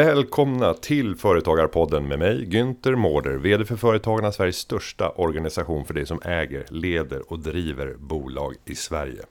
Välkomna 0.00 0.74
till 0.74 1.16
Företagarpodden 1.16 2.08
med 2.08 2.18
mig 2.18 2.46
Günther 2.46 2.94
Mårder, 2.94 3.36
VD 3.36 3.64
för 3.64 3.76
Företagarna, 3.76 4.32
Sveriges 4.32 4.56
största 4.56 5.10
organisation 5.10 5.84
för 5.84 5.94
dig 5.94 6.06
som 6.06 6.20
äger, 6.24 6.66
leder 6.68 7.32
och 7.32 7.38
driver 7.38 7.94
bolag 7.98 8.54
i 8.64 8.74
Sverige. 8.74 9.22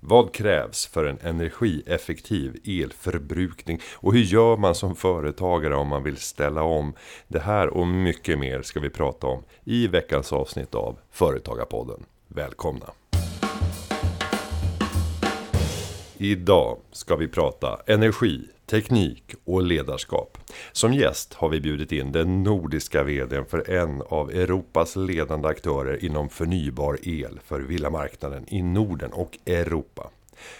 Vad 0.00 0.34
krävs 0.34 0.86
för 0.86 1.04
en 1.04 1.18
energieffektiv 1.22 2.56
elförbrukning 2.64 3.80
och 3.94 4.12
hur 4.14 4.20
gör 4.20 4.56
man 4.56 4.74
som 4.74 4.96
företagare 4.96 5.76
om 5.76 5.88
man 5.88 6.02
vill 6.02 6.16
ställa 6.16 6.62
om? 6.62 6.94
Det 7.28 7.40
här 7.40 7.68
och 7.68 7.86
mycket 7.86 8.38
mer 8.38 8.62
ska 8.62 8.80
vi 8.80 8.90
prata 8.90 9.26
om 9.26 9.42
i 9.64 9.86
veckans 9.86 10.32
avsnitt 10.32 10.74
av 10.74 10.98
Företagarpodden. 11.10 12.04
Välkomna! 12.28 12.86
Idag 16.16 16.78
ska 16.92 17.16
vi 17.16 17.28
prata 17.28 17.80
energi, 17.86 18.48
teknik 18.68 19.34
och 19.44 19.62
ledarskap. 19.62 20.38
Som 20.72 20.92
gäst 20.92 21.34
har 21.34 21.48
vi 21.48 21.60
bjudit 21.60 21.92
in 21.92 22.12
den 22.12 22.42
nordiska 22.42 23.02
vdn 23.02 23.44
för 23.46 23.70
en 23.70 24.02
av 24.02 24.30
Europas 24.30 24.96
ledande 24.96 25.48
aktörer 25.48 26.04
inom 26.04 26.28
förnybar 26.28 26.98
el 27.02 27.40
för 27.44 27.60
villamarknaden 27.60 28.44
i 28.48 28.62
Norden 28.62 29.12
och 29.12 29.38
Europa. 29.46 30.10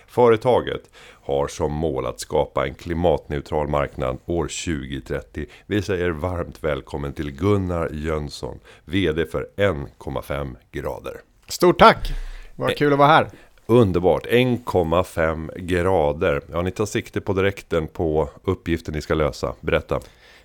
Företaget 0.07 0.91
har 1.23 1.49
som 1.49 1.73
mål 1.73 2.07
att 2.07 2.21
skapa 2.21 2.67
en 2.67 2.75
klimatneutral 2.75 3.69
marknad 3.69 4.19
år 4.27 4.45
2030. 4.45 5.47
Vi 5.67 5.83
säger 5.83 6.11
varmt 6.11 6.65
välkommen 6.65 7.13
till 7.13 7.31
Gunnar 7.31 7.91
Jönsson, 7.93 8.59
VD 8.85 9.27
för 9.27 9.49
1,5 9.57 10.57
grader. 10.73 11.21
Stort 11.49 11.79
tack! 11.79 12.09
Vad 12.57 12.77
kul 12.77 12.93
att 12.93 12.99
vara 12.99 13.09
här. 13.09 13.31
Underbart, 13.71 14.27
1,5 14.27 15.59
grader. 15.59 16.43
Ja, 16.53 16.63
ni 16.63 16.71
tar 16.71 16.87
sikte 16.87 17.21
på 17.21 17.33
direkten 17.33 17.89
på 17.89 18.31
uppgiften 18.45 18.95
ni 18.95 19.01
ska 19.01 19.15
lösa. 19.15 19.55
Berätta. 19.61 20.01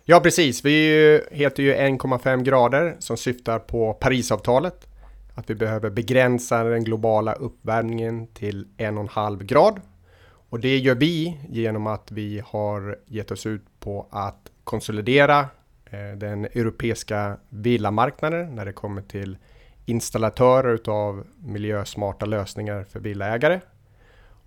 Ja, 0.05 0.19
precis. 0.19 0.65
Vi 0.65 1.21
heter 1.31 1.63
ju 1.63 1.73
1,5 1.73 2.43
grader 2.43 2.95
som 2.99 3.17
syftar 3.17 3.59
på 3.59 3.93
Parisavtalet. 3.93 4.87
Att 5.35 5.49
vi 5.49 5.55
behöver 5.55 5.89
begränsa 5.89 6.63
den 6.63 6.83
globala 6.83 7.33
uppvärmningen 7.33 8.27
till 8.27 8.67
1,5 8.77 9.43
grad. 9.43 9.81
Och 10.49 10.59
det 10.59 10.77
gör 10.77 10.95
vi 10.95 11.37
genom 11.49 11.87
att 11.87 12.11
vi 12.11 12.41
har 12.45 12.97
gett 13.05 13.31
oss 13.31 13.45
ut 13.45 13.65
på 13.79 14.07
att 14.11 14.51
konsolidera 14.63 15.39
eh, 15.85 16.17
den 16.17 16.45
europeiska 16.45 17.37
villamarknaden 17.49 18.55
när 18.55 18.65
det 18.65 18.73
kommer 18.73 19.01
till 19.01 19.37
installatörer 19.85 20.73
utav 20.73 21.27
miljösmarta 21.37 22.25
lösningar 22.25 22.83
för 22.83 22.99
villaägare 22.99 23.61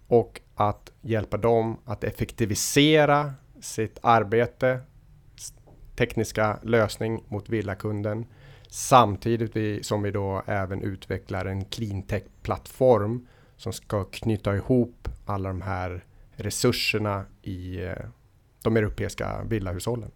och 0.07 0.41
att 0.55 0.93
hjälpa 1.01 1.37
dem 1.37 1.77
att 1.85 2.05
effektivisera 2.05 3.35
sitt 3.61 3.99
arbete, 4.03 4.81
tekniska 5.97 6.59
lösning 6.63 7.25
mot 7.29 7.49
villakunden 7.49 8.27
samtidigt 8.69 9.87
som 9.87 10.03
vi 10.03 10.11
då 10.11 10.43
även 10.47 10.83
utvecklar 10.83 11.45
en 11.45 11.65
cleantech-plattform 11.65 13.27
som 13.57 13.73
ska 13.73 14.05
knyta 14.05 14.57
ihop 14.57 15.09
alla 15.25 15.49
de 15.49 15.63
här 15.63 16.05
resurserna 16.37 17.25
i 17.43 17.85
eh, 17.85 17.93
de 18.63 18.77
europeiska 18.77 19.43
villahushållen. 19.45 20.11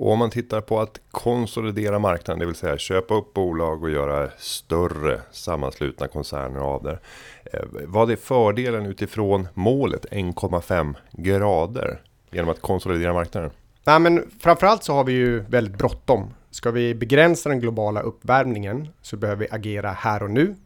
Och 0.00 0.12
om 0.12 0.18
man 0.18 0.30
tittar 0.30 0.60
på 0.60 0.80
att 0.80 1.00
konsolidera 1.10 1.98
marknaden, 1.98 2.38
det 2.38 2.46
vill 2.46 2.54
säga 2.54 2.78
köpa 2.78 3.14
upp 3.14 3.34
bolag 3.34 3.82
och 3.82 3.90
göra 3.90 4.30
större 4.38 5.20
sammanslutna 5.30 6.08
koncerner 6.08 6.60
av 6.60 6.82
det. 6.82 6.98
Eh, 7.44 7.60
vad 7.86 8.10
är 8.10 8.16
fördelen 8.16 8.86
utifrån 8.86 9.48
målet 9.54 10.06
1,5 10.10 10.94
grader 11.12 12.00
genom 12.30 12.50
att 12.50 12.60
konsolidera 12.60 13.12
marknaden? 13.12 13.50
Nej, 13.84 14.00
men 14.00 14.30
framförallt 14.40 14.84
så 14.84 14.92
har 14.92 15.04
vi 15.04 15.12
ju 15.12 15.40
väldigt 15.40 15.78
bråttom. 15.78 16.34
Ska 16.50 16.70
vi 16.70 16.94
begränsa 16.94 17.48
den 17.48 17.60
globala 17.60 18.00
uppvärmningen 18.00 18.88
så 19.02 19.16
behöver 19.16 19.40
vi 19.40 19.48
agera 19.50 19.90
här 19.90 20.22
och 20.22 20.30
nu. 20.30 20.56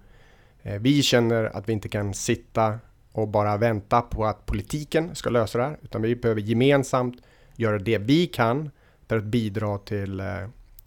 Eh, 0.63 0.81
vi 0.81 1.03
känner 1.03 1.45
att 1.45 1.69
vi 1.69 1.73
inte 1.73 1.89
kan 1.89 2.15
sitta 2.15 2.79
och 3.13 3.29
bara 3.29 3.57
vänta 3.57 4.03
på 4.03 4.25
att 4.25 4.47
politiken 4.47 5.15
ska 5.15 5.31
lösa 5.31 5.59
det 5.59 5.65
här, 5.65 5.79
utan 5.83 6.03
vi 6.03 6.17
behöver 6.17 6.41
gemensamt 6.41 7.23
göra 7.57 7.79
det 7.79 7.99
vi 7.99 8.27
kan 8.27 8.71
för 9.09 9.19
att 9.19 9.25
bidra 9.25 9.79
till 9.79 10.21
eh, 10.21 10.27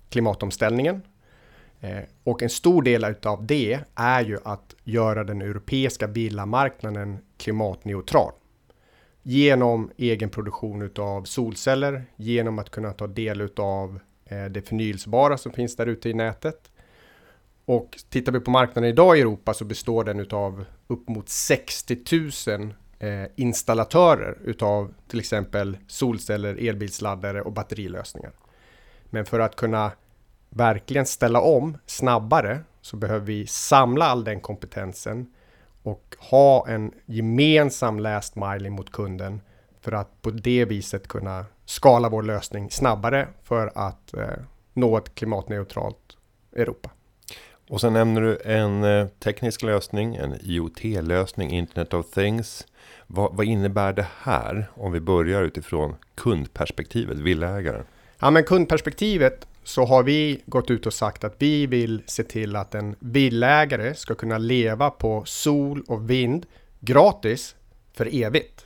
klimatomställningen. 0.09 1.01
Eh, 1.79 1.99
och 2.23 2.43
en 2.43 2.49
stor 2.49 2.81
del 2.81 3.15
av 3.23 3.45
det 3.45 3.79
är 3.95 4.21
ju 4.21 4.37
att 4.43 4.75
göra 4.83 5.23
den 5.23 5.41
europeiska 5.41 6.07
bilarmarknaden 6.07 7.17
klimatneutral. 7.37 8.31
Genom 9.23 9.91
egen 9.97 10.29
produktion 10.29 10.91
av 10.97 11.23
solceller, 11.23 12.05
genom 12.15 12.59
att 12.59 12.69
kunna 12.69 12.93
ta 12.93 13.07
del 13.07 13.49
av 13.55 13.99
eh, 14.25 14.45
det 14.45 14.61
förnyelsebara 14.61 15.37
som 15.37 15.51
finns 15.51 15.75
där 15.75 15.85
ute 15.85 16.09
i 16.09 16.13
nätet. 16.13 16.71
Och 17.65 17.97
tittar 18.09 18.31
vi 18.31 18.39
på 18.39 18.51
marknaden 18.51 18.89
idag 18.89 19.17
i 19.17 19.21
Europa 19.21 19.53
så 19.53 19.65
består 19.65 20.03
den 20.03 20.27
av 20.31 20.65
upp 20.87 21.09
mot 21.09 21.29
60 21.29 21.97
000 22.57 22.73
eh, 22.99 23.23
installatörer 23.35 24.37
utav 24.43 24.93
till 25.07 25.19
exempel 25.19 25.77
solceller, 25.87 26.55
elbilsladdare 26.69 27.41
och 27.41 27.53
batterilösningar. 27.53 28.31
Men 29.09 29.25
för 29.25 29.39
att 29.39 29.55
kunna 29.55 29.91
verkligen 30.49 31.05
ställa 31.05 31.41
om 31.41 31.77
snabbare 31.85 32.59
så 32.81 32.97
behöver 32.97 33.25
vi 33.25 33.47
samla 33.47 34.05
all 34.05 34.23
den 34.23 34.39
kompetensen 34.39 35.33
och 35.83 36.15
ha 36.19 36.67
en 36.67 36.91
gemensam 37.05 37.99
last 37.99 38.35
mile 38.35 38.69
mot 38.69 38.91
kunden 38.91 39.41
för 39.81 39.91
att 39.91 40.21
på 40.21 40.31
det 40.31 40.65
viset 40.65 41.07
kunna 41.07 41.45
skala 41.65 42.09
vår 42.09 42.23
lösning 42.23 42.71
snabbare 42.71 43.27
för 43.43 43.71
att 43.75 44.13
eh, 44.13 44.29
nå 44.73 44.97
ett 44.97 45.15
klimatneutralt 45.15 46.17
Europa. 46.55 46.89
Och 47.69 47.81
sen 47.81 47.93
nämner 47.93 48.21
du 48.21 48.37
en 48.45 48.83
eh, 48.83 49.07
teknisk 49.07 49.63
lösning, 49.63 50.15
en 50.15 50.35
IoT-lösning, 50.41 51.51
Internet 51.51 51.93
of 51.93 52.11
Things. 52.11 52.67
Vad, 53.07 53.35
vad, 53.35 53.45
innebär 53.45 53.93
det 53.93 54.07
här 54.21 54.67
om 54.73 54.91
vi 54.91 54.99
börjar 54.99 55.43
utifrån 55.43 55.95
kundperspektivet, 56.15 57.17
villägaren? 57.17 57.85
Ja, 58.19 58.31
men 58.31 58.43
kundperspektivet 58.43 59.47
så 59.63 59.85
har 59.85 60.03
vi 60.03 60.41
gått 60.45 60.71
ut 60.71 60.85
och 60.85 60.93
sagt 60.93 61.23
att 61.23 61.35
vi 61.37 61.67
vill 61.67 62.01
se 62.05 62.23
till 62.23 62.55
att 62.55 62.75
en 62.75 62.95
villägare 62.99 63.95
ska 63.95 64.15
kunna 64.15 64.37
leva 64.37 64.89
på 64.89 65.23
sol 65.25 65.83
och 65.87 66.09
vind 66.09 66.45
gratis 66.79 67.55
för 67.93 68.23
evigt. 68.23 68.65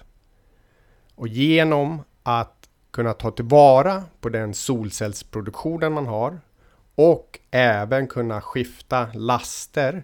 Och 1.16 1.28
genom 1.28 2.03
att 2.23 2.69
kunna 2.91 3.13
ta 3.13 3.31
tillvara 3.31 4.03
på 4.19 4.29
den 4.29 4.53
solcellsproduktionen 4.53 5.94
man 5.94 6.07
har 6.07 6.40
och 7.01 7.39
även 7.51 8.07
kunna 8.07 8.41
skifta 8.41 9.07
laster 9.13 10.03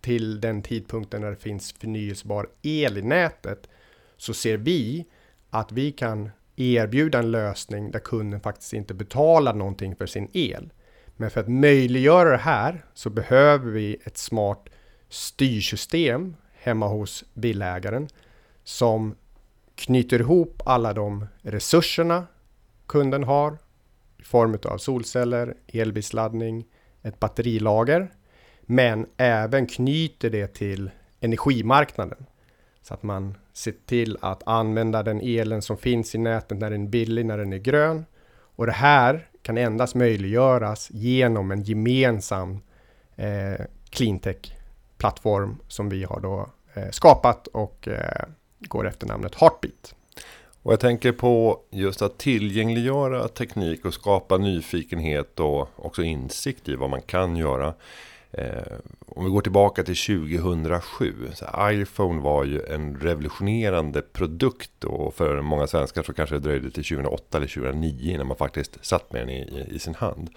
till 0.00 0.40
den 0.40 0.62
tidpunkten 0.62 1.20
när 1.20 1.30
det 1.30 1.36
finns 1.36 1.72
förnyelsebar 1.72 2.48
el 2.62 2.98
i 2.98 3.02
nätet 3.02 3.68
så 4.16 4.34
ser 4.34 4.56
vi 4.56 5.04
att 5.50 5.72
vi 5.72 5.92
kan 5.92 6.30
erbjuda 6.56 7.18
en 7.18 7.30
lösning 7.30 7.90
där 7.90 7.98
kunden 7.98 8.40
faktiskt 8.40 8.72
inte 8.72 8.94
betalar 8.94 9.54
någonting 9.54 9.96
för 9.96 10.06
sin 10.06 10.28
el. 10.32 10.72
Men 11.16 11.30
för 11.30 11.40
att 11.40 11.48
möjliggöra 11.48 12.30
det 12.30 12.36
här 12.36 12.84
så 12.94 13.10
behöver 13.10 13.70
vi 13.70 13.96
ett 14.04 14.18
smart 14.18 14.68
styrsystem 15.08 16.36
hemma 16.52 16.86
hos 16.86 17.24
bilägaren 17.34 18.08
som 18.64 19.14
knyter 19.74 20.20
ihop 20.20 20.62
alla 20.66 20.92
de 20.92 21.26
resurserna 21.42 22.26
kunden 22.86 23.24
har 23.24 23.58
i 24.24 24.26
form 24.26 24.58
av 24.64 24.78
solceller, 24.78 25.54
elbilsladdning, 25.66 26.64
ett 27.02 27.20
batterilager 27.20 28.10
men 28.62 29.06
även 29.16 29.66
knyter 29.66 30.30
det 30.30 30.46
till 30.46 30.90
energimarknaden 31.20 32.26
så 32.82 32.94
att 32.94 33.02
man 33.02 33.34
ser 33.52 33.74
till 33.86 34.18
att 34.20 34.42
använda 34.46 35.02
den 35.02 35.20
elen 35.20 35.62
som 35.62 35.76
finns 35.76 36.14
i 36.14 36.18
nätet 36.18 36.58
när 36.58 36.70
den 36.70 36.82
är 36.82 36.88
billig, 36.88 37.26
när 37.26 37.38
den 37.38 37.52
är 37.52 37.58
grön. 37.58 38.04
Och 38.56 38.66
det 38.66 38.72
här 38.72 39.28
kan 39.42 39.58
endast 39.58 39.94
möjliggöras 39.94 40.90
genom 40.90 41.50
en 41.50 41.62
gemensam 41.62 42.60
eh, 43.16 43.66
cleantech-plattform 43.90 45.56
som 45.68 45.88
vi 45.88 46.04
har 46.04 46.20
då 46.20 46.48
eh, 46.74 46.90
skapat 46.90 47.46
och 47.46 47.88
eh, 47.88 48.24
går 48.60 48.88
efter 48.88 49.06
namnet 49.06 49.34
Heartbeat. 49.34 49.94
Och 50.64 50.72
jag 50.72 50.80
tänker 50.80 51.12
på 51.12 51.60
just 51.70 52.02
att 52.02 52.18
tillgängliggöra 52.18 53.28
teknik 53.28 53.84
och 53.84 53.94
skapa 53.94 54.36
nyfikenhet 54.36 55.40
och 55.40 55.68
också 55.76 56.02
insikt 56.02 56.68
i 56.68 56.74
vad 56.74 56.90
man 56.90 57.02
kan 57.02 57.36
göra. 57.36 57.74
Eh, 58.32 58.72
om 59.06 59.24
vi 59.24 59.30
går 59.30 59.40
tillbaka 59.40 59.82
till 59.82 59.96
2007. 59.96 61.14
Så 61.34 61.46
iPhone 61.60 62.22
var 62.22 62.44
ju 62.44 62.62
en 62.62 62.96
revolutionerande 63.00 64.02
produkt. 64.02 64.84
Och 64.84 65.14
för 65.14 65.40
många 65.42 65.66
svenskar 65.66 66.02
så 66.02 66.12
kanske 66.12 66.34
det 66.34 66.40
dröjde 66.40 66.70
till 66.70 66.84
2008 66.84 67.36
eller 67.36 67.46
2009 67.46 68.14
innan 68.14 68.26
man 68.26 68.36
faktiskt 68.36 68.84
satt 68.84 69.12
med 69.12 69.22
den 69.22 69.30
i, 69.30 69.38
i, 69.38 69.74
i 69.74 69.78
sin 69.78 69.94
hand. 69.94 70.30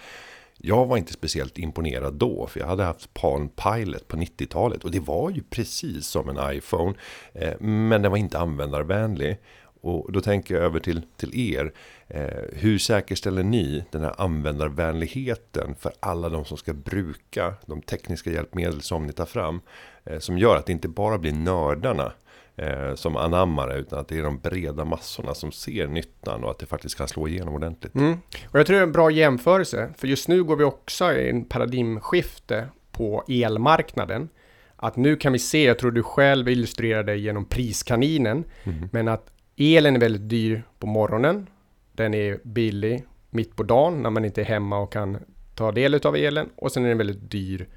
Jag 0.57 0.85
var 0.85 0.97
inte 0.97 1.13
speciellt 1.13 1.57
imponerad 1.57 2.13
då, 2.13 2.47
för 2.47 2.59
jag 2.59 2.67
hade 2.67 2.83
haft 2.83 3.13
Palm 3.13 3.49
Pilot 3.49 4.07
på 4.07 4.17
90-talet 4.17 4.83
och 4.83 4.91
det 4.91 4.99
var 4.99 5.29
ju 5.29 5.43
precis 5.43 6.07
som 6.07 6.29
en 6.29 6.55
iPhone, 6.57 6.93
eh, 7.33 7.59
men 7.59 8.01
den 8.01 8.11
var 8.11 8.17
inte 8.17 8.39
användarvänlig. 8.39 9.37
Och 9.87 10.11
då 10.11 10.21
tänker 10.21 10.55
jag 10.55 10.63
över 10.63 10.79
till, 10.79 11.01
till 11.17 11.55
er. 11.55 11.73
Eh, 12.07 12.43
hur 12.53 12.77
säkerställer 12.77 13.43
ni 13.43 13.85
den 13.91 14.01
här 14.01 14.13
användarvänligheten 14.17 15.75
för 15.79 15.91
alla 15.99 16.29
de 16.29 16.45
som 16.45 16.57
ska 16.57 16.73
bruka 16.73 17.53
de 17.65 17.81
tekniska 17.81 18.31
hjälpmedel 18.31 18.81
som 18.81 19.07
ni 19.07 19.13
tar 19.13 19.25
fram? 19.25 19.61
Eh, 20.03 20.19
som 20.19 20.37
gör 20.37 20.55
att 20.55 20.65
det 20.65 20.71
inte 20.71 20.87
bara 20.87 21.17
blir 21.17 21.33
nördarna 21.33 22.11
eh, 22.55 22.95
som 22.95 23.15
anammar 23.15 23.67
det, 23.67 23.75
utan 23.75 23.99
att 23.99 24.07
det 24.07 24.17
är 24.17 24.23
de 24.23 24.39
breda 24.39 24.85
massorna 24.85 25.33
som 25.33 25.51
ser 25.51 25.87
nyttan 25.87 26.43
och 26.43 26.51
att 26.51 26.59
det 26.59 26.65
faktiskt 26.65 26.97
kan 26.97 27.07
slå 27.07 27.27
igenom 27.27 27.53
ordentligt. 27.53 27.95
Mm. 27.95 28.17
Och 28.49 28.59
jag 28.59 28.65
tror 28.65 28.75
det 28.75 28.81
är 28.81 28.87
en 28.87 28.91
bra 28.91 29.11
jämförelse, 29.11 29.93
för 29.97 30.07
just 30.07 30.27
nu 30.27 30.43
går 30.43 30.55
vi 30.55 30.63
också 30.63 31.13
i 31.13 31.29
en 31.29 31.45
paradigmskifte 31.45 32.67
på 32.91 33.23
elmarknaden. 33.27 34.29
Att 34.75 34.95
nu 34.95 35.15
kan 35.15 35.33
vi 35.33 35.39
se, 35.39 35.63
jag 35.63 35.79
tror 35.79 35.91
du 35.91 36.03
själv 36.03 36.49
illustrerade 36.49 37.17
genom 37.17 37.45
priskaninen, 37.45 38.43
mm. 38.63 38.89
men 38.91 39.07
att 39.07 39.31
elen 39.57 39.95
är 39.95 39.99
väldigt 39.99 40.29
dyr 40.29 40.63
på 40.79 40.87
morgonen. 40.87 41.49
Den 41.91 42.13
är 42.13 42.39
billig 42.43 43.05
mitt 43.29 43.55
på 43.55 43.63
dagen 43.63 44.03
när 44.03 44.09
man 44.09 44.25
inte 44.25 44.41
är 44.41 44.45
hemma 44.45 44.79
och 44.79 44.91
kan 44.93 45.17
ta 45.55 45.71
del 45.71 45.95
av 46.05 46.15
elen 46.15 46.49
och 46.55 46.71
sen 46.71 46.85
är 46.85 46.89
den 46.89 46.97
väldigt 46.97 47.31
dyr 47.31 47.67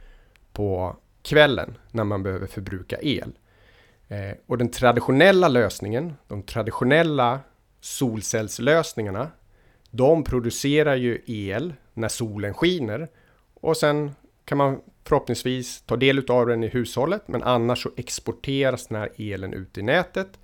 på 0.52 0.96
kvällen 1.22 1.78
när 1.90 2.04
man 2.04 2.22
behöver 2.22 2.46
förbruka 2.46 2.96
el. 3.02 3.32
Eh, 4.08 4.36
och 4.46 4.58
den 4.58 4.70
traditionella 4.70 5.48
lösningen, 5.48 6.14
de 6.28 6.42
traditionella 6.42 7.40
solcellslösningarna, 7.80 9.30
de 9.90 10.24
producerar 10.24 10.96
ju 10.96 11.22
el 11.26 11.74
när 11.94 12.08
solen 12.08 12.54
skiner 12.54 13.08
och 13.54 13.76
sen 13.76 14.10
kan 14.44 14.58
man 14.58 14.80
förhoppningsvis 15.04 15.82
ta 15.82 15.96
del 15.96 16.30
av 16.30 16.46
den 16.46 16.64
i 16.64 16.68
hushållet, 16.68 17.28
men 17.28 17.42
annars 17.42 17.82
så 17.82 17.90
exporteras 17.96 18.86
den 18.86 18.98
här 18.98 19.10
elen 19.16 19.54
ut 19.54 19.78
i 19.78 19.82
nätet, 19.82 20.38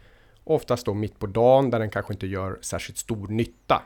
oftast 0.46 0.86
då 0.86 0.94
mitt 0.94 1.18
på 1.18 1.26
dagen 1.26 1.70
där 1.70 1.78
den 1.78 1.90
kanske 1.90 2.12
inte 2.12 2.26
gör 2.26 2.58
särskilt 2.60 2.98
stor 2.98 3.28
nytta. 3.28 3.82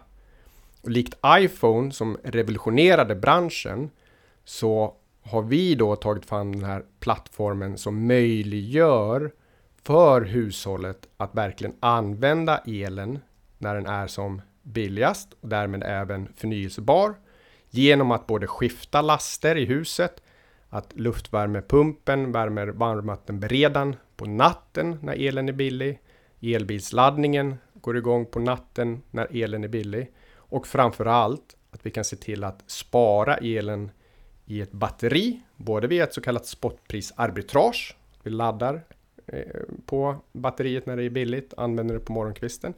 Och 0.83 0.91
likt 0.91 1.15
iPhone 1.27 1.93
som 1.93 2.19
revolutionerade 2.25 3.15
branschen 3.15 3.91
så 4.45 4.95
har 5.23 5.43
vi 5.43 5.75
då 5.75 5.97
tagit 5.97 6.27
fram 6.27 6.53
den 6.53 6.65
här 6.65 6.85
plattformen 7.01 7.79
som 7.79 8.07
möjliggör 8.07 9.33
för 9.83 10.21
hushållet 10.21 11.09
att 11.17 11.35
verkligen 11.35 11.75
använda 11.81 12.59
elen 12.59 13.19
när 13.59 13.75
den 13.75 13.87
är 13.87 14.07
som 14.07 14.43
billigast 14.63 15.29
och 15.41 15.49
därmed 15.49 15.83
även 15.87 16.29
förnyelsebar 16.37 17.15
genom 17.71 18.11
att 18.11 18.27
både 18.27 18.47
skifta 18.47 19.03
laster 19.03 19.57
i 19.57 19.65
huset, 19.65 20.23
att 20.69 20.93
luftvärmepumpen 20.93 22.33
värmer 22.33 22.67
varmvattenberedaren 22.67 23.97
på 24.17 24.25
natten 24.25 24.99
när 25.03 25.13
elen 25.29 25.49
är 25.49 25.53
billig, 25.53 26.01
elbilsladdningen 26.41 27.57
går 27.75 27.97
igång 27.97 28.27
på 28.27 28.39
natten 28.39 29.03
när 29.11 29.43
elen 29.43 29.65
är 29.65 29.69
billig 29.69 30.11
och 30.37 30.67
framför 30.67 31.07
allt 31.07 31.57
att 31.71 31.87
vi 31.87 31.91
kan 31.91 32.05
se 32.05 32.17
till 32.17 32.45
att 32.45 32.63
spara 32.67 33.37
elen 33.37 33.91
i 34.47 34.61
ett 34.61 34.73
batteri, 34.73 35.41
både 35.57 35.87
via 35.87 36.05
ett 36.05 36.15
så 36.15 36.21
kallat 36.21 36.47
spotprisarbitrage, 36.47 37.97
vi 38.23 38.31
laddar 38.31 38.85
eh, 39.27 39.43
på 39.87 40.17
batteriet 40.33 40.87
när 40.87 40.97
det 40.97 41.05
är 41.05 41.11
billigt, 41.11 41.55
använder 41.57 41.95
det 41.95 42.01
på 42.01 42.13
morgonkvisten, 42.13 42.75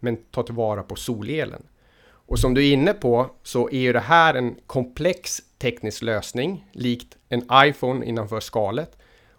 men 0.00 0.16
tar 0.16 0.42
tillvara 0.42 0.82
på 0.82 0.96
solelen. 0.96 1.62
Och 2.28 2.38
som 2.38 2.54
du 2.54 2.66
är 2.68 2.72
inne 2.72 2.92
på 2.92 3.30
så 3.42 3.68
är 3.70 3.80
ju 3.80 3.92
det 3.92 4.00
här 4.00 4.34
en 4.34 4.56
komplex 4.66 5.42
teknisk 5.58 6.02
lösning, 6.02 6.70
likt 6.72 7.16
en 7.28 7.42
iPhone 7.52 8.06
innanför 8.06 8.40
skalet. 8.40 8.98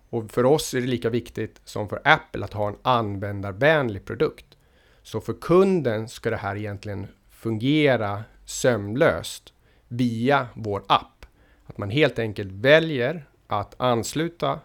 Och 0.09 0.31
för 0.31 0.45
oss 0.45 0.74
är 0.74 0.81
det 0.81 0.88
lika 0.88 1.09
viktigt 1.09 1.62
som 1.63 1.89
för 1.89 2.01
Apple 2.04 2.45
att 2.45 2.54
ha 2.54 2.68
en 2.68 2.77
användarvänlig 2.81 4.06
produkt. 4.06 4.57
Så 5.01 5.21
för 5.21 5.33
kunden 5.33 6.07
ska 6.07 6.30
det 6.30 6.38
här 6.38 6.56
egentligen 6.56 7.07
fungera 7.30 8.24
sömlöst 8.45 9.54
via 9.88 10.48
vår 10.56 10.83
app. 10.88 11.25
Att 11.65 11.77
man 11.77 11.89
helt 11.89 12.19
enkelt 12.19 12.51
väljer 12.51 13.25
att 13.48 13.75
ansluta 13.77 14.59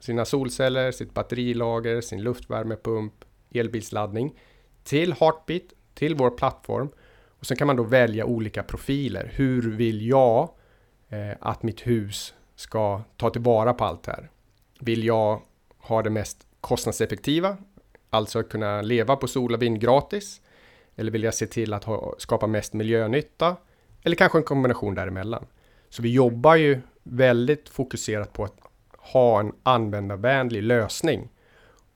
sina 0.00 0.24
solceller, 0.24 0.90
sitt 0.90 1.14
batterilager, 1.14 2.00
sin 2.00 2.22
luftvärmepump, 2.22 3.12
elbilsladdning 3.50 4.34
till 4.84 5.12
Heartbeat, 5.12 5.62
till 5.94 6.14
vår 6.14 6.30
plattform. 6.30 6.88
Och 7.38 7.46
sen 7.46 7.56
kan 7.56 7.66
man 7.66 7.76
då 7.76 7.82
välja 7.82 8.24
olika 8.24 8.62
profiler. 8.62 9.32
Hur 9.34 9.70
vill 9.70 10.06
jag 10.06 10.50
eh, 11.08 11.36
att 11.40 11.62
mitt 11.62 11.86
hus 11.86 12.34
ska 12.56 13.02
ta 13.16 13.30
tillvara 13.30 13.74
på 13.74 13.84
allt 13.84 14.02
det 14.02 14.12
här? 14.12 14.30
Vill 14.78 15.04
jag 15.04 15.42
ha 15.78 16.02
det 16.02 16.10
mest 16.10 16.46
kostnadseffektiva, 16.60 17.56
alltså 18.10 18.42
kunna 18.42 18.82
leva 18.82 19.16
på 19.16 19.28
sol 19.28 19.54
och 19.54 19.62
vind 19.62 19.80
gratis? 19.80 20.40
Eller 20.96 21.12
vill 21.12 21.22
jag 21.22 21.34
se 21.34 21.46
till 21.46 21.72
att 21.72 21.84
ha, 21.84 22.14
skapa 22.18 22.46
mest 22.46 22.72
miljönytta? 22.72 23.56
Eller 24.02 24.16
kanske 24.16 24.38
en 24.38 24.44
kombination 24.44 24.94
däremellan. 24.94 25.46
Så 25.88 26.02
vi 26.02 26.12
jobbar 26.12 26.56
ju 26.56 26.80
väldigt 27.02 27.68
fokuserat 27.68 28.32
på 28.32 28.44
att 28.44 28.60
ha 28.98 29.40
en 29.40 29.52
användarvänlig 29.62 30.62
lösning. 30.62 31.28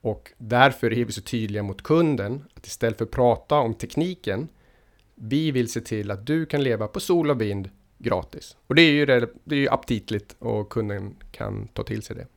Och 0.01 0.31
därför 0.37 0.93
är 0.93 1.05
vi 1.05 1.11
så 1.11 1.21
tydliga 1.21 1.63
mot 1.63 1.83
kunden 1.83 2.45
att 2.53 2.67
istället 2.67 2.97
för 2.97 3.05
att 3.05 3.11
prata 3.11 3.55
om 3.55 3.73
tekniken, 3.73 4.47
vi 5.15 5.51
vill 5.51 5.71
se 5.71 5.81
till 5.81 6.11
att 6.11 6.25
du 6.25 6.45
kan 6.45 6.63
leva 6.63 6.87
på 6.87 6.99
sol 6.99 7.29
och 7.29 7.41
vind 7.41 7.69
gratis. 7.97 8.57
Och 8.67 8.75
det 8.75 8.81
är 8.81 8.91
ju, 8.91 9.05
det, 9.05 9.29
det 9.43 9.55
är 9.55 9.59
ju 9.59 9.69
aptitligt 9.69 10.35
och 10.39 10.69
kunden 10.69 11.15
kan 11.31 11.67
ta 11.67 11.83
till 11.83 12.01
sig 12.01 12.15
det. 12.15 12.27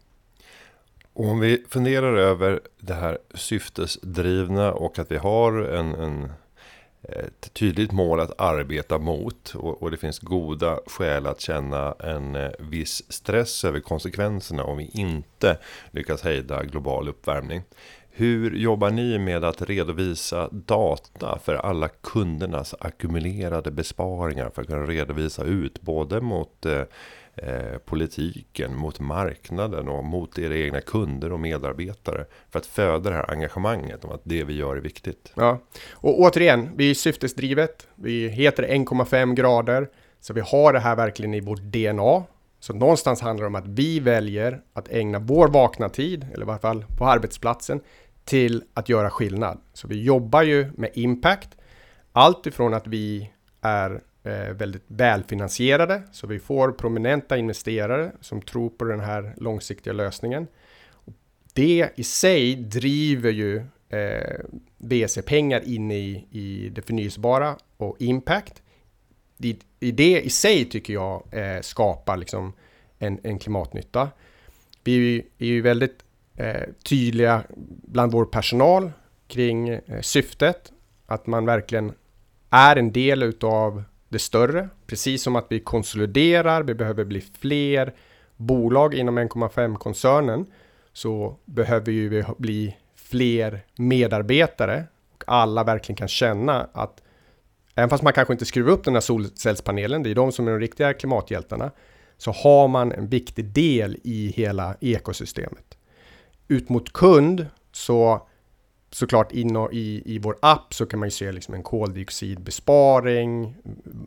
Och 1.17 1.29
om 1.29 1.41
vi 1.41 1.65
funderar 1.69 2.17
över 2.17 2.61
det 2.81 2.95
här 2.95 3.19
syftesdrivna 3.35 4.73
och 4.73 4.99
att 4.99 5.11
vi 5.11 5.17
har 5.17 5.53
en, 5.53 5.95
en 5.95 6.33
ett 7.03 7.55
tydligt 7.55 7.93
mål 7.93 8.21
att 8.21 8.41
arbeta 8.41 8.99
mot 8.99 9.55
och, 9.55 9.83
och, 9.83 9.91
det 9.91 9.97
finns 9.97 10.19
goda 10.19 10.79
skäl 10.87 11.27
att 11.27 11.41
känna 11.41 11.93
en 11.93 12.35
eh, 12.35 12.51
viss 12.59 13.13
stress 13.13 13.65
över 13.65 13.81
konsekvenserna 13.81 14.65
om 14.65 14.77
vi 14.77 14.91
inte 14.93 15.59
lyckas 15.91 16.23
hejda 16.23 16.65
global 16.65 17.09
uppvärmning. 17.09 17.63
Hur 18.11 18.57
jobbar 18.57 18.91
ni 18.91 19.19
med 19.19 19.45
att 19.45 19.63
redovisa 19.63 20.49
data 20.53 21.39
för 21.45 21.55
alla 21.55 21.89
kundernas 21.89 22.75
ackumulerade 22.81 23.71
besparingar 23.71 24.51
för 24.55 24.63
att 24.63 24.69
kunna 24.69 24.87
redovisa 24.87 25.45
ut 25.45 25.81
både 25.81 26.21
mot 26.21 26.67
eh, 26.67 26.83
eh, 27.37 27.79
politiken, 27.85 28.77
mot 28.77 29.01
marknaden 29.01 29.89
och 29.89 30.05
mot 30.05 30.39
era 30.39 30.57
egna 30.57 30.81
kunder 30.81 31.33
och 31.33 31.41
medarbetare. 31.41 32.25
För 32.51 32.59
att 32.59 32.67
föda 32.67 33.11
det 33.11 33.17
här 33.17 33.31
engagemanget 33.31 34.05
om 34.05 34.11
att 34.11 34.21
det 34.25 34.45
vi 34.45 34.57
gör 34.57 34.77
är 34.77 34.81
viktigt. 34.81 35.33
Ja, 35.35 35.59
och 35.93 36.21
återigen, 36.21 36.71
vi 36.77 36.91
är 36.91 36.95
syftesdrivet. 36.95 37.89
Vi 37.95 38.29
heter 38.29 38.63
1,5 38.63 39.35
grader. 39.35 39.89
Så 40.21 40.33
vi 40.33 40.41
har 40.41 40.73
det 40.73 40.81
här 40.81 40.97
verkligen 40.97 41.35
i 41.35 41.41
vårt 41.41 41.61
DNA. 41.61 42.25
Så 42.61 42.73
någonstans 42.73 43.21
handlar 43.21 43.43
det 43.43 43.47
om 43.47 43.55
att 43.55 43.67
vi 43.67 44.01
väljer 44.01 44.61
att 44.73 44.89
ägna 44.89 45.19
vår 45.19 45.49
vakna 45.49 45.89
tid, 45.89 46.27
eller 46.33 46.43
i 46.43 46.47
varje 46.47 46.61
fall 46.61 46.85
på 46.99 47.07
arbetsplatsen, 47.07 47.81
till 48.25 48.63
att 48.75 48.89
göra 48.89 49.11
skillnad. 49.11 49.59
Så 49.73 49.89
vi 49.89 50.03
jobbar 50.03 50.43
ju 50.43 50.73
med 50.77 50.91
impact. 50.95 51.49
Allt 52.13 52.47
ifrån 52.47 52.75
att 52.75 52.87
vi 52.87 53.31
är 53.61 54.01
Eh, 54.27 54.53
väldigt 54.53 54.85
välfinansierade. 54.87 56.03
Så 56.13 56.27
vi 56.27 56.39
får 56.39 56.73
prominenta 56.73 57.37
investerare 57.37 58.13
som 58.21 58.43
tror 58.43 58.71
på 58.71 58.85
den 58.85 59.01
här 59.01 59.35
långsiktiga 59.37 59.93
lösningen. 59.93 60.47
Det 61.53 61.91
i 61.95 62.05
sig 62.05 62.55
driver 62.57 63.31
ju 63.31 63.57
eh, 63.89 64.41
BC-pengar 64.79 65.69
in 65.69 65.91
i, 65.91 66.27
i 66.31 66.69
det 66.69 66.83
förnyelsebara 66.83 67.57
och 67.77 67.97
impact. 67.99 68.63
I, 69.39 69.59
i 69.81 69.93
det 69.93 70.21
i 70.21 70.31
sig 70.31 70.65
tycker 70.65 70.93
jag 70.93 71.23
eh, 71.31 71.61
skapar 71.61 72.17
liksom 72.17 72.53
en, 72.99 73.21
en 73.23 73.39
klimatnytta. 73.39 74.09
Vi 74.85 75.27
är 75.39 75.47
ju 75.47 75.61
väldigt 75.61 76.05
eh, 76.37 76.63
tydliga 76.83 77.43
bland 77.83 78.13
vår 78.13 78.25
personal 78.25 78.93
kring 79.29 79.69
eh, 79.69 80.01
syftet. 80.01 80.73
Att 81.07 81.27
man 81.27 81.47
verkligen 81.47 81.93
är 82.51 82.77
en 82.77 82.93
del 82.93 83.23
utav 83.23 83.85
bli 84.17 84.21
större. 84.21 84.69
Precis 84.87 85.23
som 85.23 85.37
att 85.37 85.47
vi 85.49 85.61
konsoliderar, 85.61 86.63
vi 86.63 86.75
behöver 86.75 87.05
bli 87.05 87.21
fler 87.21 87.95
bolag 88.37 88.95
inom 88.95 89.19
1,5-koncernen 89.19 90.47
så 90.93 91.37
behöver 91.45 91.93
ju 91.93 92.09
vi 92.09 92.25
bli 92.39 92.77
fler 92.95 93.65
medarbetare 93.77 94.85
och 95.15 95.25
alla 95.27 95.65
verkligen 95.65 95.97
kan 95.97 96.09
känna 96.09 96.69
att 96.73 97.03
även 97.75 97.91
fast 97.91 98.03
man 98.03 98.13
kanske 98.13 98.35
inte 98.35 98.45
skruvar 98.45 98.73
upp 98.73 98.85
den 98.85 98.95
här 98.95 99.01
solcellspanelen, 99.01 100.03
det 100.03 100.11
är 100.11 100.15
de 100.15 100.33
som 100.33 100.49
är 100.49 100.53
de 100.53 100.61
riktiga 100.61 100.95
klimathjältarna, 100.95 101.71
så 102.19 102.31
har 102.31 102.69
man 102.69 102.93
en 102.93 103.09
viktig 103.09 103.45
del 103.45 103.99
i 104.05 104.33
hela 104.37 104.77
ekosystemet. 104.81 105.79
Ut 106.49 106.69
mot 106.69 106.93
kund 106.93 107.47
så 107.73 108.27
såklart 108.97 109.33
in 109.33 109.57
i, 109.73 110.03
i 110.05 110.19
vår 110.19 110.37
app 110.43 110.75
så 110.75 110.87
kan 110.87 111.01
man 111.01 111.07
ju 111.07 111.11
se 111.11 111.33
liksom 111.33 111.55
en 111.55 111.63
koldioxidbesparing, 111.63 113.57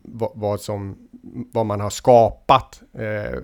vad, 0.02 0.30
vad, 0.34 0.60
som, 0.60 1.08
vad 1.52 1.66
man 1.66 1.80
har 1.80 1.90
skapat, 1.90 2.82
eh, 2.92 3.38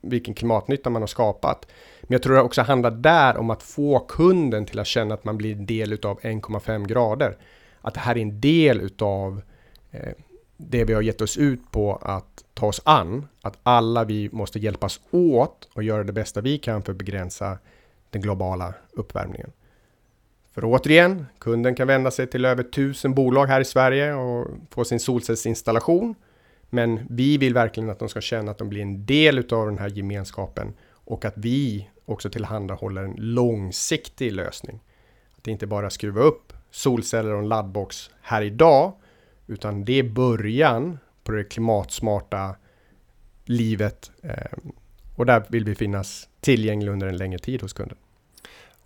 vilken 0.00 0.34
klimatnytta 0.34 0.90
man 0.90 1.02
har 1.02 1.06
skapat. 1.06 1.66
Men 2.02 2.12
jag 2.12 2.22
tror 2.22 2.34
det 2.34 2.42
också 2.42 2.62
handlar 2.62 2.90
där 2.90 3.36
om 3.36 3.50
att 3.50 3.62
få 3.62 3.98
kunden 3.98 4.66
till 4.66 4.78
att 4.78 4.86
känna 4.86 5.14
att 5.14 5.24
man 5.24 5.36
blir 5.36 5.52
en 5.52 5.66
del 5.66 5.92
utav 5.92 6.20
1,5 6.20 6.86
grader. 6.86 7.38
Att 7.80 7.94
det 7.94 8.00
här 8.00 8.16
är 8.16 8.22
en 8.22 8.40
del 8.40 8.80
utav 8.80 9.42
eh, 9.90 10.12
det 10.56 10.84
vi 10.84 10.92
har 10.92 11.02
gett 11.02 11.20
oss 11.20 11.36
ut 11.36 11.70
på 11.70 11.96
att 11.96 12.44
ta 12.54 12.66
oss 12.66 12.80
an. 12.84 13.26
Att 13.42 13.58
alla 13.62 14.04
vi 14.04 14.28
måste 14.32 14.58
hjälpas 14.58 15.00
åt 15.10 15.68
och 15.74 15.82
göra 15.82 16.04
det 16.04 16.12
bästa 16.12 16.40
vi 16.40 16.58
kan 16.58 16.82
för 16.82 16.92
att 16.92 16.98
begränsa 16.98 17.58
den 18.10 18.22
globala 18.22 18.74
uppvärmningen. 18.92 19.52
För 20.54 20.64
återigen, 20.64 21.26
kunden 21.38 21.74
kan 21.74 21.86
vända 21.86 22.10
sig 22.10 22.26
till 22.26 22.44
över 22.44 22.62
tusen 22.62 23.14
bolag 23.14 23.46
här 23.46 23.60
i 23.60 23.64
Sverige 23.64 24.14
och 24.14 24.48
få 24.70 24.84
sin 24.84 25.00
solcellsinstallation. 25.00 26.14
Men 26.70 27.00
vi 27.10 27.38
vill 27.38 27.54
verkligen 27.54 27.90
att 27.90 27.98
de 27.98 28.08
ska 28.08 28.20
känna 28.20 28.50
att 28.50 28.58
de 28.58 28.68
blir 28.68 28.82
en 28.82 29.06
del 29.06 29.38
av 29.38 29.66
den 29.66 29.78
här 29.78 29.88
gemenskapen 29.88 30.74
och 30.90 31.24
att 31.24 31.34
vi 31.36 31.88
också 32.04 32.30
tillhandahåller 32.30 33.02
en 33.02 33.14
långsiktig 33.16 34.32
lösning. 34.32 34.80
Att 35.36 35.44
det 35.44 35.50
inte 35.50 35.66
bara 35.66 35.90
skruva 35.90 36.20
upp 36.20 36.52
solceller 36.70 37.32
och 37.32 37.38
en 37.38 37.48
laddbox 37.48 38.10
här 38.22 38.42
idag, 38.42 38.92
utan 39.46 39.84
det 39.84 39.98
är 39.98 40.02
början 40.02 40.98
på 41.24 41.32
det 41.32 41.44
klimatsmarta 41.44 42.56
livet. 43.44 44.10
Eh, 44.22 44.58
och 45.14 45.26
där 45.26 45.44
vill 45.48 45.64
vi 45.64 45.74
finnas 45.74 46.28
tillgänglig 46.40 46.92
under 46.92 47.06
en 47.06 47.16
längre 47.16 47.38
tid 47.38 47.62
hos 47.62 47.72
kunden. 47.72 47.96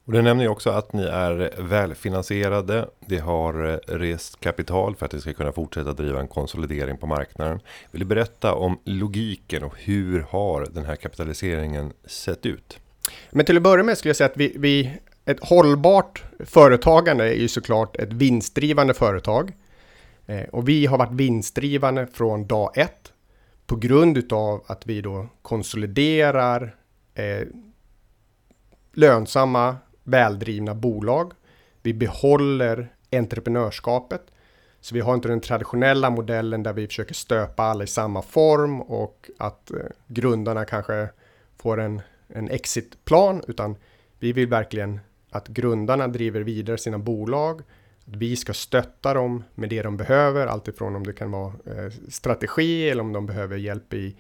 Och 0.09 0.15
det 0.15 0.23
nämner 0.23 0.45
ju 0.45 0.51
också 0.51 0.71
att 0.71 0.93
ni 0.93 1.03
är 1.03 1.63
välfinansierade. 1.63 2.89
Det 3.07 3.19
har 3.19 3.67
eh, 3.67 3.97
rest 3.99 4.41
kapital 4.41 4.97
för 4.97 5.07
att 5.07 5.11
det 5.11 5.21
ska 5.21 5.33
kunna 5.33 5.53
fortsätta 5.53 5.93
driva 5.93 6.21
en 6.21 6.29
konsolidering 6.29 6.97
på 6.97 7.07
marknaden. 7.07 7.61
Vill 7.91 8.01
du 8.01 8.07
berätta 8.07 8.55
om 8.55 8.79
logiken 8.85 9.63
och 9.65 9.75
hur 9.79 10.21
har 10.21 10.67
den 10.71 10.85
här 10.85 10.97
kapitaliseringen 10.97 11.93
sett 12.05 12.47
ut? 12.47 12.79
Men 13.31 13.47
till 13.47 13.57
att 13.57 13.63
börja 13.63 13.85
med 13.85 13.99
skulle 13.99 14.11
jag 14.11 14.17
säga 14.17 14.31
att 14.31 14.37
vi, 14.37 14.55
vi 14.59 14.99
ett 15.25 15.45
hållbart 15.45 16.25
företagande 16.45 17.25
är 17.25 17.41
ju 17.41 17.49
såklart 17.49 17.97
ett 17.97 18.13
vinstdrivande 18.13 18.95
företag. 18.95 19.53
Eh, 20.27 20.43
och 20.43 20.69
vi 20.69 20.87
har 20.87 20.99
varit 20.99 21.13
vinstdrivande 21.13 22.07
från 22.07 22.47
dag 22.47 22.79
ett 22.79 23.13
på 23.67 23.77
grund 23.77 24.19
utav 24.19 24.65
att 24.67 24.87
vi 24.87 25.01
då 25.01 25.29
konsoliderar 25.43 26.75
eh, 27.15 27.47
lönsamma 28.93 29.77
väldrivna 30.09 30.75
bolag. 30.75 31.33
Vi 31.83 31.95
behåller 31.95 32.89
entreprenörskapet. 33.13 34.23
Så 34.81 34.95
vi 34.95 35.01
har 35.01 35.15
inte 35.15 35.29
den 35.29 35.41
traditionella 35.41 36.11
modellen 36.11 36.63
där 36.63 36.73
vi 36.73 36.87
försöker 36.87 37.15
stöpa 37.15 37.63
alla 37.63 37.85
i 37.85 37.87
samma 37.87 38.23
form 38.23 38.83
och 38.83 39.31
att 39.39 39.71
eh, 39.71 39.77
grundarna 40.07 40.65
kanske 40.65 41.09
får 41.59 41.81
en, 41.81 42.03
en 42.29 42.51
exitplan, 42.51 43.43
utan 43.49 43.77
vi 44.19 44.33
vill 44.33 44.49
verkligen 44.49 45.01
att 45.31 45.49
grundarna 45.49 46.09
driver 46.09 46.41
vidare 46.41 46.79
sina 46.79 46.99
bolag. 46.99 47.63
Att 48.07 48.17
vi 48.17 48.37
ska 48.37 48.53
stötta 48.53 49.15
dem 49.15 49.45
med 49.55 49.69
det 49.69 49.83
de 49.83 49.97
behöver, 49.97 50.47
alltifrån 50.47 50.97
om 50.97 51.07
det 51.07 51.13
kan 51.13 51.31
vara 51.31 51.53
eh, 51.67 51.93
strategi 52.09 52.91
eller 52.91 53.03
om 53.03 53.13
de 53.13 53.27
behöver 53.27 53.57
hjälp 53.57 53.95
i, 53.95 54.17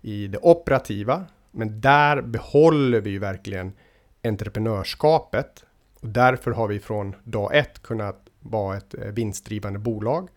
i 0.00 0.26
det 0.26 0.38
operativa. 0.42 1.24
Men 1.50 1.80
där 1.80 2.22
behåller 2.22 3.00
vi 3.00 3.10
ju 3.10 3.18
verkligen 3.18 3.72
entreprenörskapet. 4.24 5.64
Och 6.00 6.08
därför 6.08 6.50
har 6.50 6.68
vi 6.68 6.80
från 6.80 7.16
dag 7.24 7.56
ett 7.56 7.82
kunnat 7.82 8.26
vara 8.40 8.76
ett 8.76 8.94
eh, 8.94 9.04
vinstdrivande 9.04 9.78
bolag. 9.78 10.28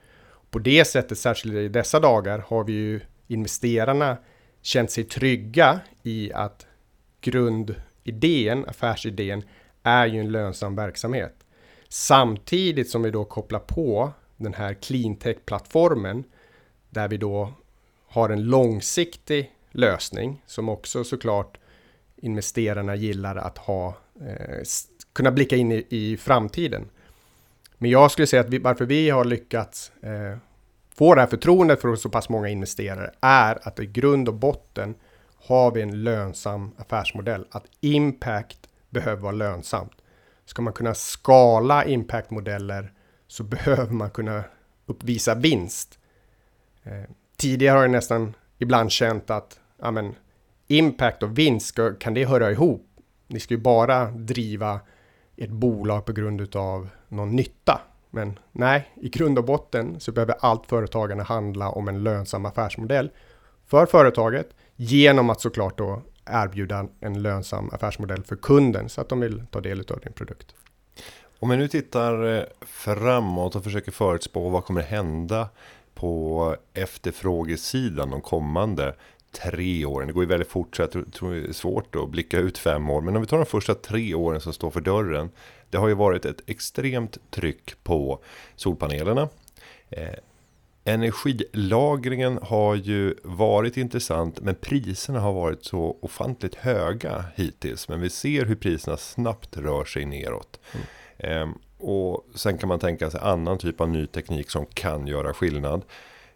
På 0.49 0.59
det 0.59 0.85
sättet, 0.85 1.17
särskilt 1.17 1.55
i 1.55 1.67
dessa 1.67 1.99
dagar, 1.99 2.39
har 2.47 2.63
vi 2.63 2.73
ju 2.73 3.01
investerarna 3.27 4.17
känt 4.61 4.91
sig 4.91 5.03
trygga 5.03 5.79
i 6.03 6.33
att 6.33 6.67
grundidén, 7.21 8.65
affärsidén, 8.67 9.43
är 9.83 10.05
ju 10.05 10.19
en 10.19 10.31
lönsam 10.31 10.75
verksamhet. 10.75 11.35
Samtidigt 11.89 12.89
som 12.89 13.03
vi 13.03 13.11
då 13.11 13.25
kopplar 13.25 13.59
på 13.59 14.11
den 14.37 14.53
här 14.53 14.73
cleantech-plattformen 14.73 16.23
där 16.89 17.07
vi 17.07 17.17
då 17.17 17.53
har 18.07 18.29
en 18.29 18.43
långsiktig 18.43 19.51
lösning 19.71 20.43
som 20.45 20.69
också 20.69 21.03
såklart 21.03 21.57
investerarna 22.23 22.95
gillar 22.95 23.35
att 23.35 23.57
ha, 23.57 23.97
eh, 24.21 24.63
kunna 25.13 25.31
blicka 25.31 25.55
in 25.55 25.71
i, 25.71 25.85
i, 25.89 26.17
framtiden. 26.17 26.89
Men 27.77 27.89
jag 27.91 28.11
skulle 28.11 28.27
säga 28.27 28.41
att 28.41 28.49
vi, 28.49 28.59
varför 28.59 28.85
vi 28.85 29.09
har 29.09 29.25
lyckats 29.25 29.91
eh, 30.01 30.37
få 30.95 31.15
det 31.15 31.21
här 31.21 31.27
förtroendet 31.27 31.81
för 31.81 31.95
så 31.95 32.09
pass 32.09 32.29
många 32.29 32.49
investerare 32.49 33.11
är 33.21 33.67
att 33.67 33.79
i 33.79 33.85
grund 33.85 34.27
och 34.27 34.35
botten 34.35 34.95
har 35.47 35.71
vi 35.71 35.81
en 35.81 36.03
lönsam 36.03 36.71
affärsmodell. 36.77 37.45
Att 37.51 37.65
impact 37.81 38.59
behöver 38.89 39.21
vara 39.21 39.31
lönsamt. 39.31 39.91
Ska 40.45 40.61
man 40.61 40.73
kunna 40.73 40.93
skala 40.93 41.85
impactmodeller 41.85 42.91
så 43.27 43.43
behöver 43.53 43.93
man 43.93 44.09
kunna 44.09 44.43
uppvisa 44.85 45.35
vinst. 45.35 45.99
Eh, 46.83 47.09
tidigare 47.37 47.75
har 47.75 47.81
jag 47.81 47.91
nästan 47.91 48.35
ibland 48.59 48.91
känt 48.91 49.29
att 49.29 49.59
ja, 49.81 49.91
men, 49.91 50.15
impact 50.67 51.23
och 51.23 51.37
vinst, 51.37 51.67
ska, 51.67 51.93
kan 51.93 52.13
det 52.13 52.25
höra 52.25 52.51
ihop? 52.51 52.87
Ni 53.27 53.39
ska 53.39 53.53
ju 53.53 53.59
bara 53.59 54.05
driva 54.11 54.79
ett 55.37 55.49
bolag 55.49 56.05
på 56.05 56.13
grund 56.13 56.55
av 56.55 56.89
någon 57.07 57.35
nytta. 57.35 57.81
Men 58.09 58.39
nej, 58.51 58.91
i 58.95 59.09
grund 59.09 59.37
och 59.37 59.45
botten 59.45 59.99
så 59.99 60.11
behöver 60.11 60.35
allt 60.39 60.65
företagande 60.65 61.23
handla 61.23 61.69
om 61.69 61.87
en 61.87 62.03
lönsam 62.03 62.45
affärsmodell 62.45 63.09
för 63.65 63.85
företaget 63.85 64.49
genom 64.75 65.29
att 65.29 65.41
såklart 65.41 65.77
då 65.77 66.01
erbjuda 66.25 66.87
en 66.99 67.21
lönsam 67.21 67.69
affärsmodell 67.73 68.23
för 68.23 68.35
kunden 68.35 68.89
så 68.89 69.01
att 69.01 69.09
de 69.09 69.19
vill 69.19 69.43
ta 69.51 69.61
del 69.61 69.79
av 69.79 69.99
din 69.99 70.13
produkt. 70.13 70.55
Om 71.39 71.49
vi 71.49 71.57
nu 71.57 71.67
tittar 71.67 72.37
eh, 72.37 72.43
framåt 72.61 73.55
och 73.55 73.63
försöker 73.63 73.91
förutspå 73.91 74.49
vad 74.49 74.65
kommer 74.65 74.81
hända 74.81 75.49
på 75.93 76.55
efterfrågesidan 76.73 78.09
de 78.09 78.21
kommande 78.21 78.95
tre 79.33 79.85
åren. 79.85 80.07
Det 80.07 80.13
går 80.13 80.23
ju 80.23 80.29
väldigt 80.29 80.49
fort 80.49 80.75
så 80.75 80.81
jag 80.81 80.91
tror 81.13 81.33
det 81.33 81.49
är 81.49 81.53
svårt 81.53 81.95
att 81.95 82.09
blicka 82.09 82.39
ut 82.39 82.57
fem 82.57 82.89
år. 82.89 83.01
Men 83.01 83.15
om 83.15 83.21
vi 83.21 83.27
tar 83.27 83.37
de 83.37 83.45
första 83.45 83.75
tre 83.75 84.13
åren 84.13 84.41
som 84.41 84.53
står 84.53 84.71
för 84.71 84.81
dörren. 84.81 85.29
Det 85.69 85.77
har 85.77 85.87
ju 85.87 85.93
varit 85.93 86.25
ett 86.25 86.41
extremt 86.45 87.17
tryck 87.31 87.83
på 87.83 88.19
solpanelerna. 88.55 89.29
Eh, 89.89 90.15
energilagringen 90.83 92.39
har 92.41 92.75
ju 92.75 93.15
varit 93.23 93.77
intressant 93.77 94.41
men 94.41 94.55
priserna 94.55 95.19
har 95.19 95.33
varit 95.33 95.65
så 95.65 95.97
ofantligt 96.01 96.55
höga 96.55 97.25
hittills. 97.35 97.89
Men 97.89 98.01
vi 98.01 98.09
ser 98.09 98.45
hur 98.45 98.55
priserna 98.55 98.97
snabbt 98.97 99.57
rör 99.57 99.85
sig 99.85 100.05
neråt. 100.05 100.59
Mm. 101.17 101.49
Eh, 101.49 101.55
och 101.77 102.25
sen 102.35 102.57
kan 102.57 102.69
man 102.69 102.79
tänka 102.79 103.09
sig 103.09 103.19
annan 103.23 103.57
typ 103.57 103.81
av 103.81 103.89
ny 103.89 104.07
teknik 104.07 104.49
som 104.49 104.65
kan 104.65 105.07
göra 105.07 105.33
skillnad. 105.33 105.81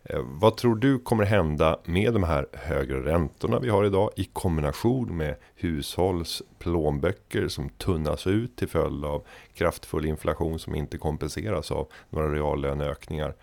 Eh, 0.09 0.19
vad 0.23 0.57
tror 0.57 0.75
du 0.75 0.99
kommer 0.99 1.23
hända 1.25 1.79
med 1.85 2.13
de 2.13 2.23
här 2.23 2.47
högre 2.53 3.05
räntorna 3.05 3.59
vi 3.59 3.69
har 3.69 3.85
idag 3.85 4.11
i 4.15 4.23
kombination 4.23 5.17
med 5.17 5.35
hushålls 5.55 6.41
plånböcker 6.59 7.47
som 7.47 7.69
tunnas 7.69 8.27
ut 8.27 8.55
till 8.55 8.67
följd 8.67 9.05
av 9.05 9.23
kraftfull 9.53 10.05
inflation 10.05 10.59
som 10.59 10.75
inte 10.75 10.97
kompenseras 10.97 11.71
av 11.71 11.87
några 12.09 12.33
reallöneökningar? 12.33 13.35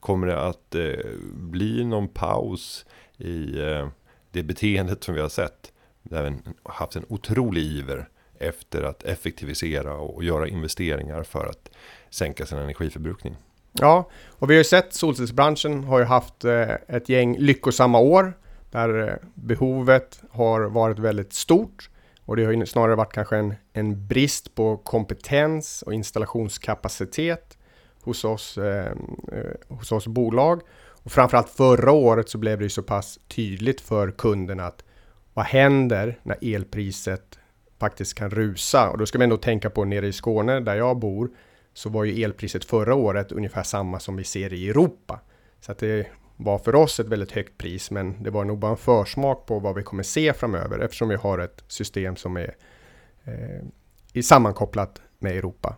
Kommer 0.00 0.26
det 0.26 0.42
att 0.42 0.74
eh, 0.74 1.10
bli 1.32 1.84
någon 1.84 2.08
paus 2.08 2.86
i 3.16 3.60
eh, 3.60 3.88
det 4.30 4.42
beteendet 4.42 5.04
som 5.04 5.14
vi 5.14 5.20
har 5.20 5.28
sett? 5.28 5.72
Där 6.02 6.22
vi 6.22 6.36
har 6.62 6.74
haft 6.74 6.96
en 6.96 7.06
otrolig 7.08 7.62
iver 7.62 8.08
efter 8.38 8.82
att 8.82 9.02
effektivisera 9.02 9.94
och 9.94 10.24
göra 10.24 10.48
investeringar 10.48 11.22
för 11.22 11.46
att 11.46 11.70
sänka 12.10 12.46
sin 12.46 12.58
energiförbrukning. 12.58 13.36
Ja, 13.72 14.10
och 14.28 14.50
vi 14.50 14.54
har 14.54 14.58
ju 14.58 14.64
sett 14.64 14.94
solcellsbranschen 14.94 15.84
har 15.84 15.98
ju 15.98 16.04
haft 16.04 16.44
eh, 16.44 16.70
ett 16.88 17.08
gäng 17.08 17.36
lyckosamma 17.38 17.98
år 17.98 18.32
där 18.70 19.08
eh, 19.08 19.14
behovet 19.34 20.22
har 20.30 20.60
varit 20.60 20.98
väldigt 20.98 21.32
stort 21.32 21.90
och 22.24 22.36
det 22.36 22.44
har 22.44 22.52
ju 22.52 22.66
snarare 22.66 22.94
varit 22.96 23.12
kanske 23.12 23.36
en, 23.36 23.54
en 23.72 24.06
brist 24.06 24.54
på 24.54 24.76
kompetens 24.76 25.82
och 25.82 25.94
installationskapacitet 25.94 27.58
hos 28.02 28.24
oss, 28.24 28.58
eh, 28.58 28.92
eh, 29.32 29.76
hos 29.76 29.92
oss 29.92 30.06
bolag. 30.06 30.62
Och 31.04 31.12
framförallt 31.12 31.48
förra 31.48 31.92
året 31.92 32.28
så 32.28 32.38
blev 32.38 32.58
det 32.58 32.64
ju 32.64 32.70
så 32.70 32.82
pass 32.82 33.18
tydligt 33.28 33.80
för 33.80 34.10
kunderna 34.10 34.66
att 34.66 34.84
vad 35.34 35.44
händer 35.44 36.18
när 36.22 36.54
elpriset 36.54 37.38
faktiskt 37.80 38.14
kan 38.14 38.30
rusa? 38.30 38.90
Och 38.90 38.98
då 38.98 39.06
ska 39.06 39.18
vi 39.18 39.24
ändå 39.24 39.36
tänka 39.36 39.70
på 39.70 39.84
nere 39.84 40.06
i 40.06 40.12
Skåne 40.12 40.60
där 40.60 40.74
jag 40.74 40.98
bor 40.98 41.30
så 41.74 41.88
var 41.88 42.04
ju 42.04 42.22
elpriset 42.22 42.64
förra 42.64 42.94
året 42.94 43.32
ungefär 43.32 43.62
samma 43.62 44.00
som 44.00 44.16
vi 44.16 44.24
ser 44.24 44.52
i 44.52 44.68
Europa. 44.68 45.20
Så 45.60 45.72
att 45.72 45.78
det 45.78 46.06
var 46.36 46.58
för 46.58 46.74
oss 46.74 47.00
ett 47.00 47.06
väldigt 47.06 47.32
högt 47.32 47.58
pris, 47.58 47.90
men 47.90 48.22
det 48.22 48.30
var 48.30 48.44
nog 48.44 48.58
bara 48.58 48.70
en 48.70 48.76
försmak 48.76 49.46
på 49.46 49.58
vad 49.58 49.74
vi 49.74 49.82
kommer 49.82 50.02
se 50.02 50.32
framöver 50.32 50.78
eftersom 50.78 51.08
vi 51.08 51.14
har 51.14 51.38
ett 51.38 51.64
system 51.68 52.16
som 52.16 52.36
är 52.36 52.54
eh, 53.24 54.22
sammankopplat 54.22 55.00
med 55.18 55.36
Europa. 55.36 55.76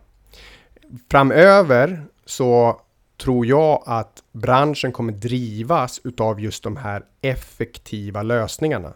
framöver 1.09 2.05
så 2.25 2.81
tror 3.17 3.45
jag 3.45 3.83
att 3.85 4.23
branschen 4.31 4.91
kommer 4.91 5.13
drivas 5.13 6.01
utav 6.03 6.39
just 6.39 6.63
de 6.63 6.77
här 6.77 7.05
effektiva 7.21 8.23
lösningarna. 8.23 8.93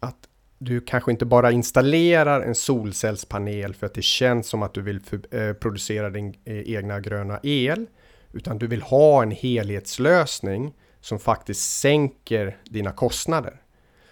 Att 0.00 0.27
du 0.58 0.80
kanske 0.80 1.10
inte 1.10 1.24
bara 1.24 1.52
installerar 1.52 2.40
en 2.40 2.54
solcellspanel 2.54 3.74
för 3.74 3.86
att 3.86 3.94
det 3.94 4.02
känns 4.02 4.48
som 4.48 4.62
att 4.62 4.74
du 4.74 4.82
vill 4.82 5.00
för, 5.00 5.36
eh, 5.36 5.52
producera 5.52 6.10
din 6.10 6.34
eh, 6.44 6.74
egna 6.74 7.00
gröna 7.00 7.40
el, 7.42 7.86
utan 8.32 8.58
du 8.58 8.66
vill 8.66 8.82
ha 8.82 9.22
en 9.22 9.30
helhetslösning 9.30 10.74
som 11.00 11.18
faktiskt 11.18 11.80
sänker 11.80 12.56
dina 12.64 12.92
kostnader. 12.92 13.62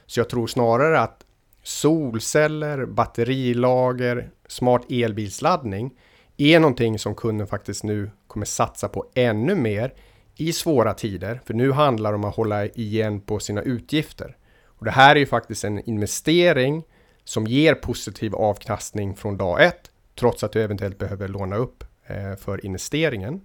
Så 0.07 0.21
jag 0.21 0.29
tror 0.29 0.47
snarare 0.47 1.01
att 1.01 1.25
solceller, 1.63 2.87
batterilager, 2.87 4.31
smart 4.49 4.91
elbilsladdning 4.91 5.95
är 6.37 6.61
någonting 6.61 6.99
som 6.99 7.15
kunden 7.15 7.47
faktiskt 7.47 7.85
nu 7.85 8.11
kommer 8.27 8.47
satsa 8.47 8.89
på 8.89 9.11
ännu 9.15 9.55
mer 9.55 9.95
i 10.37 10.53
svåra 10.53 10.95
tider. 10.95 11.41
För 11.45 11.55
nu 11.55 11.73
handlar 11.73 12.11
det 12.11 12.17
om 12.17 12.25
att 12.25 12.37
hålla 12.37 12.67
igen 12.67 13.21
på 13.21 13.39
sina 13.39 13.63
utgifter. 13.63 14.37
Och 14.79 14.85
det 14.85 14.91
här 14.91 15.17
är 15.17 15.21
ju 15.21 15.27
faktiskt 15.27 15.65
en 15.65 15.91
investering 15.91 16.83
som 17.25 17.47
ger 17.47 17.75
positiv 17.75 18.35
avkastning 18.35 19.17
från 19.17 19.37
dag 19.37 19.65
ett, 19.65 19.91
trots 20.15 20.45
att 20.45 20.53
du 20.53 20.63
eventuellt 20.63 20.99
behöver 20.99 21.29
låna 21.29 21.57
upp 21.57 21.85
eh, 22.07 22.37
för 22.37 22.67
investeringen. 22.67 23.41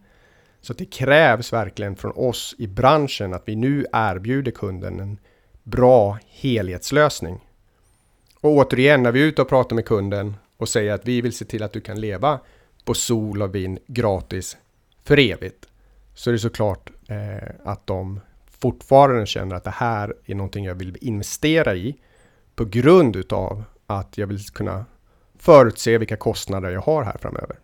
Så 0.62 0.74
det 0.74 0.86
krävs 0.86 1.54
verkligen 1.54 1.96
från 1.96 2.12
oss 2.12 2.56
i 2.58 2.68
branschen 2.68 3.34
att 3.34 3.44
vi 3.46 3.56
nu 3.56 3.86
erbjuder 3.94 4.52
kunden 4.52 5.00
en 5.00 5.18
bra 5.64 6.20
helhetslösning. 6.28 7.40
Och 8.42 8.52
återigen, 8.52 9.04
när 9.04 9.12
vi 9.12 9.22
är 9.22 9.26
ute 9.26 9.42
och 9.42 9.50
pratar 9.50 9.76
med 9.76 9.86
kunden 9.86 10.36
och 10.58 10.70
säger 10.70 10.94
att 10.94 11.08
vi 11.08 11.22
vill 11.22 11.34
se 11.34 11.46
till 11.46 11.64
att 11.64 11.74
du 11.74 11.82
kan 11.82 12.00
leva 12.00 12.40
på 12.86 12.94
sol 12.94 13.42
och 13.42 13.56
vind 13.56 13.80
gratis 13.88 14.58
för 15.04 15.20
evigt. 15.20 15.68
Så 16.16 16.30
är 16.30 16.32
det 16.32 16.40
såklart 16.40 16.92
eh, 17.08 17.50
att 17.64 17.88
de 17.88 18.20
fortfarande 18.62 19.26
känner 19.26 19.56
att 19.56 19.64
det 19.64 19.70
här 19.70 20.14
är 20.26 20.36
någonting 20.36 20.66
jag 20.66 20.76
vill 20.76 20.98
investera 21.02 21.76
i 21.76 21.96
på 22.56 22.66
grund 22.66 23.16
utav 23.16 23.64
att 23.88 24.18
jag 24.18 24.28
vill 24.28 24.46
kunna 24.46 24.86
förutse 25.40 25.98
vilka 25.98 26.18
kostnader 26.18 26.70
jag 26.72 26.82
har 26.82 27.04
här 27.04 27.18
framöver. 27.22 27.60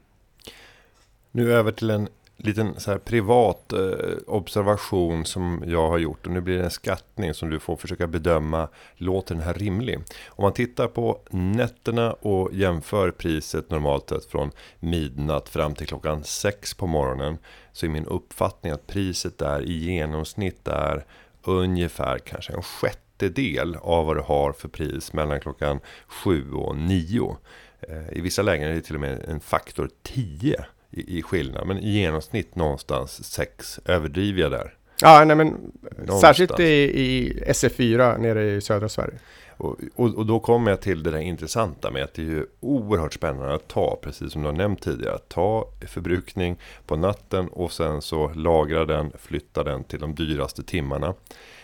Nu 1.31 1.53
över 1.53 1.71
till 1.71 1.89
en 1.89 2.07
liten 2.37 2.79
så 2.79 2.91
här 2.91 2.97
privat 2.97 3.73
eh, 3.73 4.17
observation 4.27 5.25
som 5.25 5.63
jag 5.67 5.89
har 5.89 5.97
gjort 5.97 6.25
och 6.25 6.31
nu 6.33 6.41
blir 6.41 6.57
det 6.57 6.63
en 6.63 6.71
skattning 6.71 7.33
som 7.33 7.49
du 7.49 7.59
får 7.59 7.75
försöka 7.75 8.07
bedöma. 8.07 8.67
Låter 8.95 9.35
den 9.35 9.43
här 9.43 9.53
rimlig? 9.53 9.99
Om 10.27 10.43
man 10.43 10.53
tittar 10.53 10.87
på 10.87 11.19
nätterna 11.29 12.13
och 12.13 12.53
jämför 12.53 13.11
priset 13.11 13.69
normalt 13.69 14.09
sett 14.09 14.25
från 14.25 14.51
midnatt 14.79 15.49
fram 15.49 15.75
till 15.75 15.87
klockan 15.87 16.23
sex 16.23 16.73
på 16.73 16.87
morgonen 16.87 17.37
så 17.71 17.85
är 17.85 17.89
min 17.89 18.05
uppfattning 18.05 18.71
att 18.71 18.87
priset 18.87 19.37
där 19.37 19.61
i 19.61 19.73
genomsnitt 19.73 20.67
är 20.67 21.05
ungefär 21.43 22.19
kanske 22.19 22.53
en 22.53 22.63
sjättedel 22.63 23.75
av 23.81 24.05
vad 24.05 24.15
du 24.15 24.21
har 24.21 24.53
för 24.53 24.67
pris 24.67 25.13
mellan 25.13 25.39
klockan 25.39 25.79
sju 26.07 26.51
och 26.51 26.75
nio. 26.75 27.37
Eh, 27.81 28.17
I 28.17 28.21
vissa 28.21 28.41
lägen 28.41 28.69
är 28.69 28.73
det 28.73 28.81
till 28.81 28.95
och 28.95 29.01
med 29.01 29.25
en 29.27 29.39
faktor 29.39 29.89
10 30.03 30.65
i, 30.91 31.17
i 31.17 31.21
skillnad. 31.21 31.67
Men 31.67 31.77
i 31.77 31.89
genomsnitt 31.89 32.55
någonstans 32.55 33.23
6 33.31 33.79
överdriver 33.85 34.41
jag 34.41 34.51
där. 34.51 34.73
Ja, 35.01 35.23
nej 35.25 35.35
men 35.35 35.47
någonstans. 35.47 36.21
särskilt 36.21 36.59
i, 36.59 36.63
i 36.63 37.43
SF4 37.47 38.17
nere 38.17 38.51
i 38.51 38.61
södra 38.61 38.89
Sverige. 38.89 39.19
Och, 39.57 39.75
och, 39.95 40.15
och, 40.15 40.25
då 40.25 40.39
kommer 40.39 40.71
jag 40.71 40.81
till 40.81 41.03
det 41.03 41.11
där 41.11 41.19
intressanta 41.19 41.91
med 41.91 42.03
att 42.03 42.13
det 42.13 42.21
är 42.21 42.25
ju 42.25 42.45
oerhört 42.59 43.13
spännande 43.13 43.53
att 43.53 43.67
ta, 43.67 43.99
precis 44.01 44.31
som 44.31 44.41
du 44.41 44.47
har 44.47 44.55
nämnt 44.55 44.81
tidigare, 44.81 45.15
att 45.15 45.29
ta 45.29 45.69
förbrukning 45.87 46.57
på 46.87 46.95
natten 46.95 47.47
och 47.47 47.71
sen 47.71 48.01
så 48.01 48.31
lagra 48.35 48.85
den, 48.85 49.11
flytta 49.19 49.63
den 49.63 49.83
till 49.83 49.99
de 49.99 50.15
dyraste 50.15 50.63
timmarna. 50.63 51.13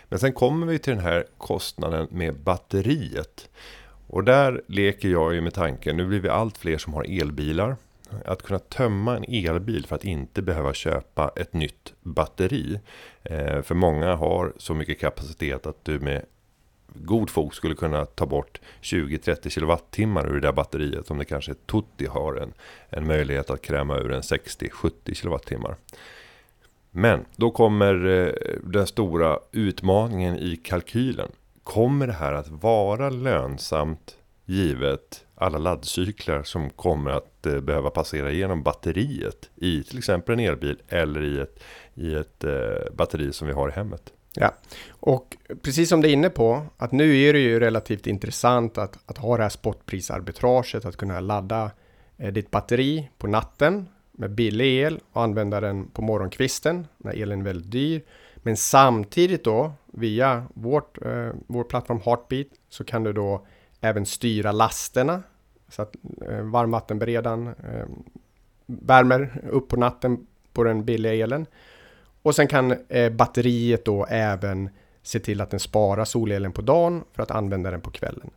Men 0.09 0.19
sen 0.19 0.33
kommer 0.33 0.67
vi 0.67 0.79
till 0.79 0.93
den 0.93 1.03
här 1.03 1.25
kostnaden 1.37 2.07
med 2.11 2.35
batteriet. 2.35 3.49
Och 4.07 4.23
där 4.23 4.61
leker 4.67 5.09
jag 5.09 5.33
ju 5.33 5.41
med 5.41 5.53
tanken, 5.53 5.97
nu 5.97 6.05
blir 6.05 6.19
vi 6.19 6.29
allt 6.29 6.57
fler 6.57 6.77
som 6.77 6.93
har 6.93 7.21
elbilar. 7.21 7.75
Att 8.25 8.43
kunna 8.43 8.59
tömma 8.59 9.17
en 9.17 9.23
elbil 9.27 9.85
för 9.85 9.95
att 9.95 10.05
inte 10.05 10.41
behöva 10.41 10.73
köpa 10.73 11.31
ett 11.35 11.53
nytt 11.53 11.93
batteri. 12.01 12.79
Eh, 13.23 13.61
för 13.61 13.75
många 13.75 14.15
har 14.15 14.53
så 14.57 14.73
mycket 14.73 14.99
kapacitet 14.99 15.65
att 15.65 15.85
du 15.85 15.99
med 15.99 16.25
god 16.95 17.29
fog 17.29 17.55
skulle 17.55 17.75
kunna 17.75 18.05
ta 18.05 18.25
bort 18.25 18.61
20-30 18.81 19.49
kilowattimmar 19.49 20.27
ur 20.27 20.33
det 20.33 20.47
där 20.47 20.51
batteriet. 20.51 21.11
Om 21.11 21.17
det 21.17 21.25
kanske 21.25 21.53
Tutti 21.53 22.05
har 22.05 22.35
en, 22.35 22.53
en 22.89 23.07
möjlighet 23.07 23.49
att 23.49 23.61
kräma 23.61 23.97
ur 23.97 24.11
en 24.11 24.21
60-70 24.21 25.13
kilowattimmar. 25.13 25.75
Men 26.91 27.25
då 27.35 27.51
kommer 27.51 28.05
eh, 28.05 28.33
den 28.63 28.87
stora 28.87 29.39
utmaningen 29.51 30.37
i 30.37 30.55
kalkylen. 30.55 31.31
Kommer 31.63 32.07
det 32.07 32.13
här 32.13 32.33
att 32.33 32.49
vara 32.49 33.09
lönsamt 33.09 34.17
givet 34.45 35.25
alla 35.35 35.57
laddcyklar 35.57 36.43
som 36.43 36.69
kommer 36.69 37.11
att 37.11 37.45
eh, 37.45 37.59
behöva 37.59 37.89
passera 37.89 38.31
igenom 38.31 38.63
batteriet 38.63 39.49
i 39.55 39.83
till 39.83 39.97
exempel 39.97 40.33
en 40.33 40.39
elbil 40.39 40.81
eller 40.87 41.23
i 41.23 41.39
ett, 41.39 41.63
i 41.93 42.15
ett 42.15 42.43
eh, 42.43 42.93
batteri 42.93 43.33
som 43.33 43.47
vi 43.47 43.53
har 43.53 43.69
i 43.69 43.71
hemmet. 43.71 44.13
Ja, 44.35 44.53
och 44.89 45.37
precis 45.61 45.89
som 45.89 46.01
du 46.01 46.07
är 46.07 46.13
inne 46.13 46.29
på, 46.29 46.65
att 46.77 46.91
nu 46.91 47.19
är 47.19 47.33
det 47.33 47.39
ju 47.39 47.59
relativt 47.59 48.07
intressant 48.07 48.77
att, 48.77 48.99
att 49.05 49.17
ha 49.17 49.37
det 49.37 49.43
här 49.43 49.49
spotprisarbitraget, 49.49 50.85
att 50.85 50.97
kunna 50.97 51.19
ladda 51.19 51.71
eh, 52.17 52.33
ditt 52.33 52.51
batteri 52.51 53.09
på 53.17 53.27
natten 53.27 53.87
med 54.11 54.31
billig 54.31 54.81
el 54.81 54.99
och 55.11 55.23
använda 55.23 55.61
den 55.61 55.87
på 55.87 56.01
morgonkvisten 56.01 56.87
när 56.97 57.21
elen 57.21 57.39
är 57.39 57.45
väldigt 57.45 57.71
dyr. 57.71 58.01
Men 58.35 58.57
samtidigt 58.57 59.43
då 59.43 59.73
via 59.85 60.45
vårt, 60.53 61.05
eh, 61.05 61.29
vår 61.47 61.63
plattform 61.63 61.99
Heartbeat 62.05 62.47
så 62.69 62.83
kan 62.83 63.03
du 63.03 63.13
då 63.13 63.45
även 63.83 64.05
styra 64.05 64.51
lasterna 64.51 65.23
så 65.69 65.81
att 65.81 65.95
eh, 66.29 66.41
varmvattenberedaren 66.41 67.47
eh, 67.47 67.85
värmer 68.65 69.41
upp 69.51 69.69
på 69.69 69.75
natten 69.75 70.27
på 70.53 70.63
den 70.63 70.85
billiga 70.85 71.13
elen. 71.13 71.45
Och 72.21 72.35
sen 72.35 72.47
kan 72.47 72.75
eh, 72.89 73.11
batteriet 73.11 73.85
då 73.85 74.05
även 74.05 74.69
se 75.01 75.19
till 75.19 75.41
att 75.41 75.49
den 75.49 75.59
sparar 75.59 76.05
solelen 76.05 76.51
på 76.51 76.61
dagen 76.61 77.03
för 77.13 77.23
att 77.23 77.31
använda 77.31 77.71
den 77.71 77.81
på 77.81 77.91
kvällen. 77.91 78.29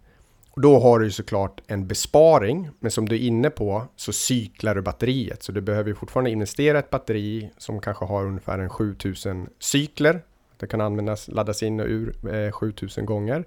Och 0.51 0.61
då 0.61 0.79
har 0.79 0.99
du 0.99 1.05
ju 1.05 1.11
såklart 1.11 1.61
en 1.67 1.87
besparing, 1.87 2.71
men 2.81 2.91
som 2.91 3.09
du 3.09 3.15
är 3.15 3.21
inne 3.21 3.51
på 3.51 3.83
så 3.97 4.13
cyklar 4.13 4.75
du 4.75 4.83
batteriet. 4.83 5.43
Så 5.43 5.53
du 5.53 5.61
behöver 5.61 5.95
fortfarande 5.95 6.31
investera 6.31 6.79
ett 6.79 6.91
batteri 6.91 7.51
som 7.59 7.81
kanske 7.81 8.05
har 8.05 8.25
ungefär 8.25 8.59
en 8.59 8.69
7000 8.69 9.49
cykler. 9.59 10.21
Det 10.57 10.67
kan 10.67 10.81
användas, 10.81 11.29
laddas 11.29 11.63
in 11.63 11.81
och 11.81 11.87
ur 11.87 12.35
eh, 12.35 12.53
7000 12.53 13.07
gånger. 13.07 13.45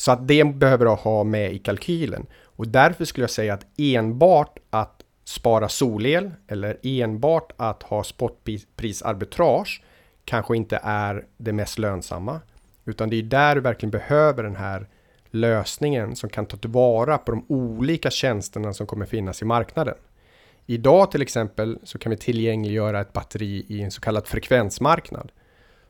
Så 0.00 0.12
att 0.12 0.28
det 0.28 0.44
behöver 0.44 0.84
du 0.84 0.90
ha 0.90 1.24
med 1.24 1.52
i 1.52 1.58
kalkylen. 1.58 2.26
Och 2.42 2.68
därför 2.68 3.04
skulle 3.04 3.22
jag 3.22 3.30
säga 3.30 3.54
att 3.54 3.66
enbart 3.76 4.58
att 4.70 5.02
spara 5.24 5.68
solel 5.68 6.30
eller 6.48 6.76
enbart 6.82 7.52
att 7.56 7.82
ha 7.82 8.04
spotprisarbitrage 8.04 9.82
kanske 10.24 10.56
inte 10.56 10.80
är 10.82 11.26
det 11.36 11.52
mest 11.52 11.78
lönsamma. 11.78 12.40
Utan 12.84 13.10
det 13.10 13.16
är 13.16 13.22
där 13.22 13.54
du 13.54 13.60
verkligen 13.60 13.90
behöver 13.90 14.42
den 14.42 14.56
här 14.56 14.88
lösningen 15.30 16.16
som 16.16 16.30
kan 16.30 16.46
ta 16.46 16.56
tillvara 16.56 17.18
på 17.18 17.30
de 17.30 17.44
olika 17.48 18.10
tjänsterna 18.10 18.72
som 18.72 18.86
kommer 18.86 19.06
finnas 19.06 19.42
i 19.42 19.44
marknaden. 19.44 19.96
Idag 20.66 21.10
till 21.10 21.22
exempel 21.22 21.78
så 21.84 21.98
kan 21.98 22.10
vi 22.10 22.16
tillgängliggöra 22.16 23.00
ett 23.00 23.12
batteri 23.12 23.64
i 23.68 23.82
en 23.82 23.90
så 23.90 24.00
kallad 24.00 24.26
frekvensmarknad. 24.26 25.32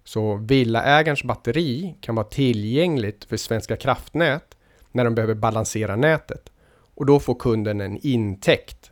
Så 0.04 0.36
villaägarens 0.36 1.24
batteri 1.24 1.94
kan 2.00 2.14
vara 2.14 2.26
tillgängligt 2.26 3.24
för 3.24 3.36
Svenska 3.36 3.76
kraftnät 3.76 4.56
när 4.92 5.04
de 5.04 5.14
behöver 5.14 5.34
balansera 5.34 5.96
nätet. 5.96 6.52
Och 6.94 7.06
då 7.06 7.20
får 7.20 7.34
kunden 7.34 7.80
en 7.80 7.98
intäkt. 8.02 8.90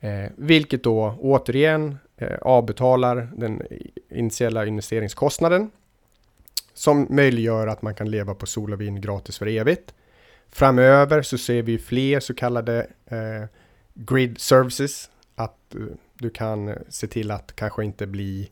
Eh, 0.00 0.30
vilket 0.36 0.84
då 0.84 1.14
återigen 1.20 1.98
eh, 2.16 2.38
avbetalar 2.42 3.28
den 3.36 3.62
initiala 4.10 4.66
investeringskostnaden. 4.66 5.70
Som 6.74 7.06
möjliggör 7.10 7.66
att 7.66 7.82
man 7.82 7.94
kan 7.94 8.10
leva 8.10 8.34
på 8.34 8.46
sol 8.46 8.72
och 8.72 8.80
vind 8.80 9.02
gratis 9.02 9.38
för 9.38 9.46
evigt. 9.46 9.94
Framöver 10.48 11.22
så 11.22 11.38
ser 11.38 11.62
vi 11.62 11.78
fler 11.78 12.20
så 12.20 12.34
kallade 12.34 12.86
eh, 13.06 13.44
grid 13.94 14.40
services. 14.40 15.10
Att 15.34 15.74
eh, 15.74 15.80
du 16.18 16.30
kan 16.30 16.68
eh, 16.68 16.74
se 16.88 17.06
till 17.06 17.30
att 17.30 17.56
kanske 17.56 17.84
inte 17.84 18.06
bli 18.06 18.40
eh, 18.40 18.48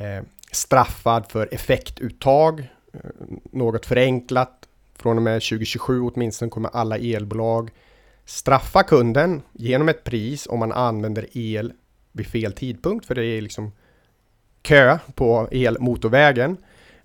Eh, 0.00 0.22
straffad 0.52 1.26
för 1.30 1.48
effektuttag. 1.54 2.60
Eh, 2.92 3.00
något 3.52 3.86
förenklat. 3.86 4.68
Från 4.96 5.16
och 5.16 5.22
med 5.22 5.42
2027 5.42 6.00
åtminstone 6.00 6.50
kommer 6.50 6.70
alla 6.72 6.98
elbolag 6.98 7.70
straffa 8.24 8.82
kunden 8.82 9.42
genom 9.52 9.88
ett 9.88 10.04
pris 10.04 10.46
om 10.46 10.58
man 10.58 10.72
använder 10.72 11.26
el 11.32 11.72
vid 12.12 12.26
fel 12.26 12.52
tidpunkt. 12.52 13.06
För 13.06 13.14
det 13.14 13.24
är 13.24 13.40
liksom 13.40 13.72
kö 14.62 14.98
på 15.14 15.48
elmotorvägen. 15.50 16.56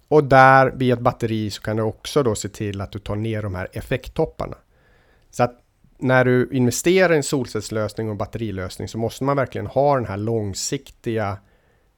Och 0.08 0.24
där 0.24 0.72
via 0.76 0.94
ett 0.94 1.00
batteri 1.00 1.50
så 1.50 1.62
kan 1.62 1.78
du 1.78 1.84
också 1.84 2.24
då 2.24 2.36
se 2.36 2.50
till 2.50 2.82
att 2.82 2.92
du 2.92 3.00
tar 3.00 3.16
ner 3.16 3.42
de 3.42 3.56
här 3.56 3.68
effekttopparna. 3.72 4.58
Så 5.32 5.44
att 5.44 5.62
när 5.98 6.26
du 6.26 6.50
investerar 6.52 7.14
i 7.14 7.18
en 7.18 7.24
solcellslösning 7.24 8.10
och 8.10 8.16
batterilösning 8.16 8.88
så 8.88 8.98
måste 8.98 9.24
man 9.24 9.38
verkligen 9.38 9.68
ha 9.68 9.96
den 9.96 10.06
här 10.06 10.18
långsiktiga 10.18 11.38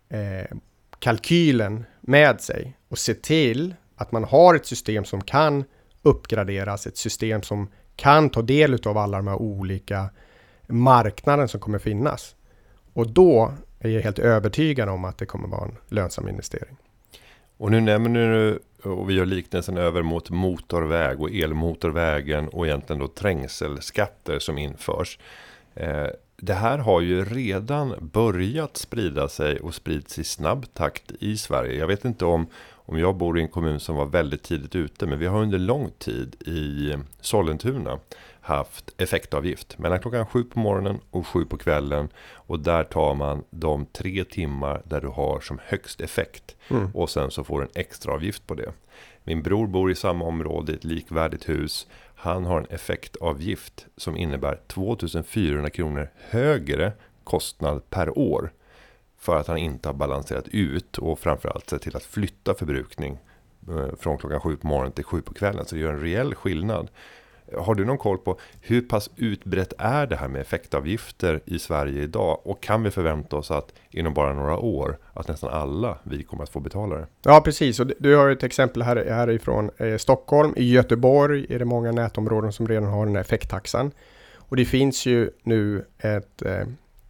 eh, 0.09 0.57
kalkylen 0.99 1.85
med 2.01 2.41
sig 2.41 2.77
och 2.89 2.97
se 2.97 3.13
till 3.13 3.75
att 3.95 4.11
man 4.11 4.23
har 4.23 4.55
ett 4.55 4.65
system 4.65 5.05
som 5.05 5.21
kan 5.21 5.63
uppgraderas, 6.01 6.87
ett 6.87 6.97
system 6.97 7.41
som 7.41 7.67
kan 7.95 8.29
ta 8.29 8.41
del 8.41 8.87
av 8.87 8.97
alla 8.97 9.17
de 9.17 9.27
här 9.27 9.35
olika 9.35 10.09
marknaden 10.67 11.47
som 11.47 11.59
kommer 11.59 11.79
finnas. 11.79 12.35
Och 12.93 13.09
då 13.09 13.53
är 13.79 13.89
jag 13.89 14.01
helt 14.01 14.19
övertygad 14.19 14.89
om 14.89 15.05
att 15.05 15.17
det 15.17 15.25
kommer 15.25 15.47
vara 15.47 15.65
en 15.65 15.77
lönsam 15.87 16.29
investering. 16.29 16.77
Och 17.57 17.71
nu 17.71 17.81
nämner 17.81 18.33
du, 18.33 18.59
och 18.89 19.09
vi 19.09 19.13
gör 19.13 19.25
liknelsen 19.25 19.77
över 19.77 20.01
mot 20.01 20.29
motorväg 20.29 21.21
och 21.21 21.31
elmotorvägen 21.31 22.47
och 22.47 22.67
egentligen 22.67 22.99
då 22.99 23.07
trängselskatter 23.07 24.39
som 24.39 24.57
införs. 24.57 25.19
Eh, 25.75 26.07
det 26.41 26.53
här 26.53 26.77
har 26.77 27.01
ju 27.01 27.25
redan 27.25 28.09
börjat 28.13 28.77
sprida 28.77 29.29
sig 29.29 29.59
och 29.59 29.75
sprids 29.75 30.19
i 30.19 30.23
snabb 30.23 30.73
takt 30.73 31.11
i 31.19 31.37
Sverige. 31.37 31.79
Jag 31.79 31.87
vet 31.87 32.05
inte 32.05 32.25
om, 32.25 32.47
om 32.71 32.99
jag 32.99 33.15
bor 33.15 33.39
i 33.39 33.41
en 33.41 33.47
kommun 33.47 33.79
som 33.79 33.95
var 33.95 34.05
väldigt 34.05 34.43
tidigt 34.43 34.75
ute, 34.75 35.05
men 35.05 35.19
vi 35.19 35.25
har 35.25 35.41
under 35.41 35.59
lång 35.59 35.91
tid 35.97 36.35
i 36.47 36.93
Sollentuna 37.21 37.99
haft 38.41 39.01
effektavgift 39.01 39.77
mellan 39.77 39.99
klockan 39.99 40.25
sju 40.25 40.43
på 40.43 40.59
morgonen 40.59 40.99
och 41.11 41.27
sju 41.27 41.45
på 41.45 41.57
kvällen. 41.57 42.09
Och 42.33 42.59
där 42.59 42.83
tar 42.83 43.15
man 43.15 43.43
de 43.49 43.85
tre 43.85 44.23
timmar 44.23 44.81
där 44.85 45.01
du 45.01 45.07
har 45.07 45.39
som 45.39 45.59
högst 45.63 46.01
effekt. 46.01 46.55
Mm. 46.69 46.95
Och 46.95 47.09
sen 47.09 47.31
så 47.31 47.43
får 47.43 47.59
du 47.59 47.65
en 47.65 47.81
extra 47.81 48.13
avgift 48.13 48.47
på 48.47 48.55
det. 48.55 48.71
Min 49.23 49.41
bror 49.41 49.67
bor 49.67 49.91
i 49.91 49.95
samma 49.95 50.25
område 50.25 50.71
i 50.71 50.75
ett 50.75 50.83
likvärdigt 50.83 51.49
hus. 51.49 51.87
Han 52.19 52.45
har 52.45 52.59
en 52.59 52.65
effektavgift 52.69 53.85
som 53.97 54.17
innebär 54.17 54.59
2400 54.67 55.69
kronor 55.69 56.09
högre 56.29 56.91
kostnad 57.23 57.89
per 57.89 58.17
år. 58.17 58.53
För 59.17 59.37
att 59.37 59.47
han 59.47 59.57
inte 59.57 59.89
har 59.89 59.93
balanserat 59.93 60.47
ut 60.47 60.97
och 60.97 61.19
framförallt 61.19 61.69
sett 61.69 61.81
till 61.81 61.95
att 61.95 62.03
flytta 62.03 62.53
förbrukning 62.53 63.17
eh, 63.69 63.95
från 63.99 64.17
klockan 64.17 64.39
sju 64.39 64.57
på 64.57 64.67
morgonen 64.67 64.91
till 64.91 65.03
sju 65.03 65.21
på 65.21 65.33
kvällen. 65.33 65.65
Så 65.65 65.75
det 65.75 65.81
gör 65.81 65.93
en 65.93 65.99
rejäl 65.99 66.35
skillnad. 66.35 66.89
Har 67.55 67.75
du 67.75 67.85
någon 67.85 67.97
koll 67.97 68.17
på 68.17 68.39
hur 68.61 68.81
pass 68.81 69.09
utbrett 69.15 69.73
är 69.77 70.07
det 70.07 70.15
här 70.15 70.27
med 70.27 70.41
effektavgifter 70.41 71.41
i 71.45 71.59
Sverige 71.59 72.03
idag? 72.03 72.39
Och 72.43 72.61
kan 72.61 72.83
vi 72.83 72.91
förvänta 72.91 73.35
oss 73.35 73.51
att 73.51 73.73
inom 73.89 74.13
bara 74.13 74.33
några 74.33 74.57
år 74.57 74.97
att 75.13 75.27
nästan 75.27 75.49
alla 75.49 75.97
vi 76.03 76.23
kommer 76.23 76.43
att 76.43 76.49
få 76.49 76.59
betala 76.59 76.95
det? 76.95 77.07
Ja, 77.23 77.41
precis. 77.41 77.79
Och 77.79 77.91
du 77.99 78.15
har 78.15 78.29
ett 78.29 78.43
exempel 78.43 78.81
här, 78.81 78.95
härifrån 78.95 79.69
eh, 79.77 79.97
Stockholm. 79.97 80.53
I 80.57 80.71
Göteborg 80.71 81.45
är 81.49 81.59
det 81.59 81.65
många 81.65 81.91
nätområden 81.91 82.53
som 82.53 82.67
redan 82.67 82.89
har 82.89 83.05
den 83.05 83.15
här 83.15 83.21
effekttaxan. 83.21 83.91
Och 84.35 84.55
det 84.55 84.65
finns 84.65 85.05
ju 85.05 85.29
nu 85.43 85.85
ett, 85.99 86.41
eh, 86.41 86.61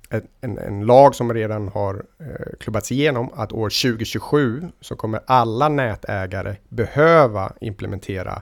ett 0.10 0.26
en, 0.42 0.58
en, 0.58 0.86
lag 0.86 1.16
som 1.16 1.34
redan 1.34 1.68
har 1.68 2.06
eh, 2.20 2.58
klubbats 2.60 2.92
igenom 2.92 3.30
att 3.36 3.52
år 3.54 3.70
2027 3.70 4.64
så 4.82 4.96
kommer 4.96 5.20
alla 5.26 5.70
nätägare 5.70 6.56
behöva 6.70 7.54
implementera 7.62 8.42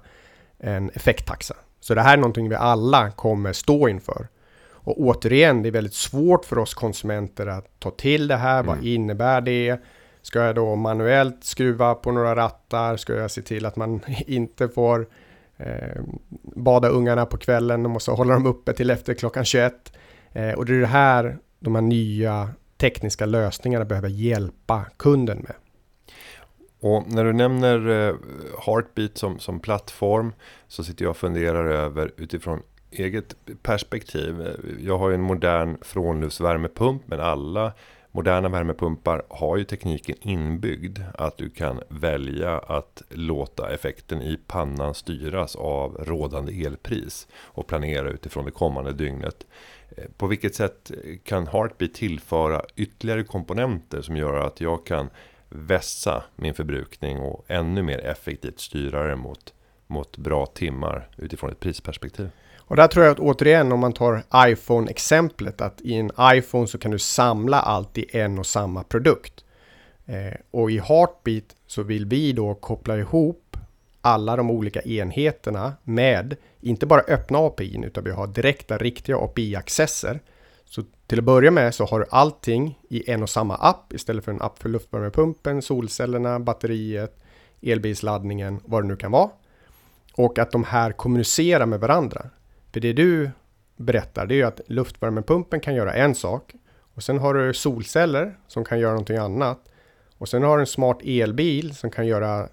en 0.59 0.89
effekttaxa. 0.89 1.55
Så 1.85 1.95
det 1.95 2.01
här 2.01 2.13
är 2.13 2.17
någonting 2.17 2.49
vi 2.49 2.55
alla 2.55 3.11
kommer 3.11 3.53
stå 3.53 3.89
inför. 3.89 4.27
Och 4.69 5.01
återigen, 5.01 5.63
det 5.63 5.69
är 5.69 5.71
väldigt 5.71 5.93
svårt 5.93 6.45
för 6.45 6.57
oss 6.57 6.73
konsumenter 6.73 7.47
att 7.47 7.79
ta 7.79 7.91
till 7.91 8.27
det 8.27 8.35
här. 8.35 8.59
Mm. 8.59 8.65
Vad 8.65 8.85
innebär 8.85 9.41
det? 9.41 9.77
Ska 10.21 10.39
jag 10.39 10.55
då 10.55 10.75
manuellt 10.75 11.43
skruva 11.43 11.95
på 11.95 12.11
några 12.11 12.35
rattar? 12.35 12.97
Ska 12.97 13.13
jag 13.13 13.31
se 13.31 13.41
till 13.41 13.65
att 13.65 13.75
man 13.75 14.01
inte 14.27 14.69
får 14.69 15.07
eh, 15.57 16.01
bada 16.41 16.89
ungarna 16.89 17.25
på 17.25 17.37
kvällen? 17.37 17.83
De 17.83 17.91
måste 17.91 18.11
hålla 18.11 18.33
dem 18.33 18.45
uppe 18.45 18.73
till 18.73 18.89
efter 18.89 19.13
klockan 19.13 19.45
21. 19.45 19.93
Eh, 20.31 20.51
och 20.51 20.65
det 20.65 20.73
är 20.75 20.79
det 20.79 20.87
här 20.87 21.37
de 21.59 21.75
här 21.75 21.81
nya 21.81 22.49
tekniska 22.77 23.25
lösningarna 23.25 23.85
behöver 23.85 24.09
hjälpa 24.09 24.85
kunden 24.97 25.37
med. 25.37 25.55
Och 26.79 27.03
när 27.07 27.23
du 27.23 27.33
nämner 27.33 27.89
eh, 27.89 28.15
Heartbeat 28.65 29.17
som, 29.17 29.39
som 29.39 29.59
plattform 29.59 30.33
så 30.67 30.83
sitter 30.83 31.05
jag 31.05 31.09
och 31.09 31.17
funderar 31.17 31.65
över 31.65 32.11
utifrån 32.17 32.61
eget 32.91 33.35
perspektiv. 33.61 34.41
Eh, 34.41 34.85
jag 34.85 34.97
har 34.97 35.09
ju 35.09 35.15
en 35.15 35.21
modern 35.21 35.77
frånluftsvärmepump 35.81 37.01
men 37.05 37.19
alla 37.19 37.73
moderna 38.11 38.49
värmepumpar 38.49 39.23
har 39.29 39.57
ju 39.57 39.63
tekniken 39.63 40.15
inbyggd 40.21 40.99
att 41.13 41.37
du 41.37 41.49
kan 41.49 41.81
välja 41.89 42.57
att 42.57 43.01
låta 43.09 43.73
effekten 43.73 44.21
i 44.21 44.39
pannan 44.47 44.93
styras 44.93 45.55
av 45.55 45.97
rådande 46.05 46.65
elpris 46.65 47.27
och 47.35 47.67
planera 47.67 48.09
utifrån 48.09 48.45
det 48.45 48.51
kommande 48.51 48.93
dygnet. 48.93 49.45
Eh, 49.97 50.03
på 50.17 50.27
vilket 50.27 50.55
sätt 50.55 50.91
kan 51.23 51.47
Heartbeat 51.47 51.93
tillföra 51.93 52.61
ytterligare 52.75 53.23
komponenter 53.23 54.01
som 54.01 54.17
gör 54.17 54.33
att 54.33 54.61
jag 54.61 54.85
kan 54.85 55.09
vässa 55.55 56.23
min 56.35 56.53
förbrukning 56.53 57.19
och 57.19 57.45
ännu 57.47 57.83
mer 57.83 58.05
effektivt 58.05 58.59
styra 58.59 59.07
det 59.07 59.15
mot, 59.15 59.53
mot 59.87 60.17
bra 60.17 60.45
timmar 60.45 61.09
utifrån 61.17 61.51
ett 61.51 61.59
prisperspektiv. 61.59 62.29
Och 62.67 62.75
där 62.75 62.87
tror 62.87 63.05
jag 63.05 63.11
att 63.11 63.19
återigen 63.19 63.71
om 63.71 63.79
man 63.79 63.93
tar 63.93 64.23
iPhone-exemplet 64.35 65.61
att 65.61 65.81
i 65.81 65.93
en 65.95 66.11
iPhone 66.21 66.67
så 66.67 66.77
kan 66.77 66.91
du 66.91 66.99
samla 66.99 67.59
allt 67.59 67.97
i 67.97 68.17
en 68.17 68.39
och 68.39 68.45
samma 68.45 68.83
produkt. 68.83 69.43
Eh, 70.05 70.33
och 70.51 70.71
i 70.71 70.79
Heartbeat 70.79 71.55
så 71.67 71.83
vill 71.83 72.05
vi 72.05 72.33
då 72.33 72.55
koppla 72.55 72.97
ihop 72.97 73.57
alla 74.01 74.35
de 74.35 74.51
olika 74.51 74.81
enheterna 74.81 75.73
med 75.83 76.35
inte 76.61 76.85
bara 76.85 77.01
öppna 77.01 77.37
API 77.37 77.81
utan 77.85 78.03
vi 78.03 78.11
har 78.11 78.27
direkta 78.27 78.77
riktiga 78.77 79.17
API-accesser 79.17 80.19
så 80.65 80.83
till 81.07 81.19
att 81.19 81.25
börja 81.25 81.51
med 81.51 81.75
så 81.75 81.85
har 81.85 81.99
du 81.99 82.05
allting 82.09 82.79
i 82.89 83.11
en 83.11 83.23
och 83.23 83.29
samma 83.29 83.55
app 83.55 83.93
istället 83.93 84.25
för 84.25 84.31
en 84.31 84.41
app 84.41 84.59
för 84.59 84.69
luftvärmepumpen, 84.69 85.61
solcellerna, 85.61 86.39
batteriet, 86.39 87.19
elbilsladdningen, 87.61 88.59
vad 88.65 88.83
det 88.83 88.87
nu 88.87 88.95
kan 88.95 89.11
vara. 89.11 89.29
Och 90.13 90.39
att 90.39 90.51
de 90.51 90.63
här 90.63 90.91
kommunicerar 90.91 91.65
med 91.65 91.79
varandra. 91.79 92.29
För 92.73 92.79
det 92.79 92.93
du 92.93 93.31
berättar, 93.77 94.25
det 94.25 94.33
är 94.33 94.37
ju 94.37 94.43
att 94.43 94.61
luftvärmepumpen 94.67 95.59
kan 95.59 95.75
göra 95.75 95.93
en 95.93 96.15
sak 96.15 96.53
och 96.95 97.03
sen 97.03 97.17
har 97.19 97.33
du 97.33 97.53
solceller 97.53 98.37
som 98.47 98.65
kan 98.65 98.79
göra 98.79 98.91
någonting 98.91 99.17
annat. 99.17 99.59
Och 100.17 100.29
sen 100.29 100.43
har 100.43 100.57
du 100.57 100.61
en 100.61 100.67
smart 100.67 100.99
elbil 101.03 101.75
som 101.75 101.91
kan 101.91 102.07
göra 102.07 102.49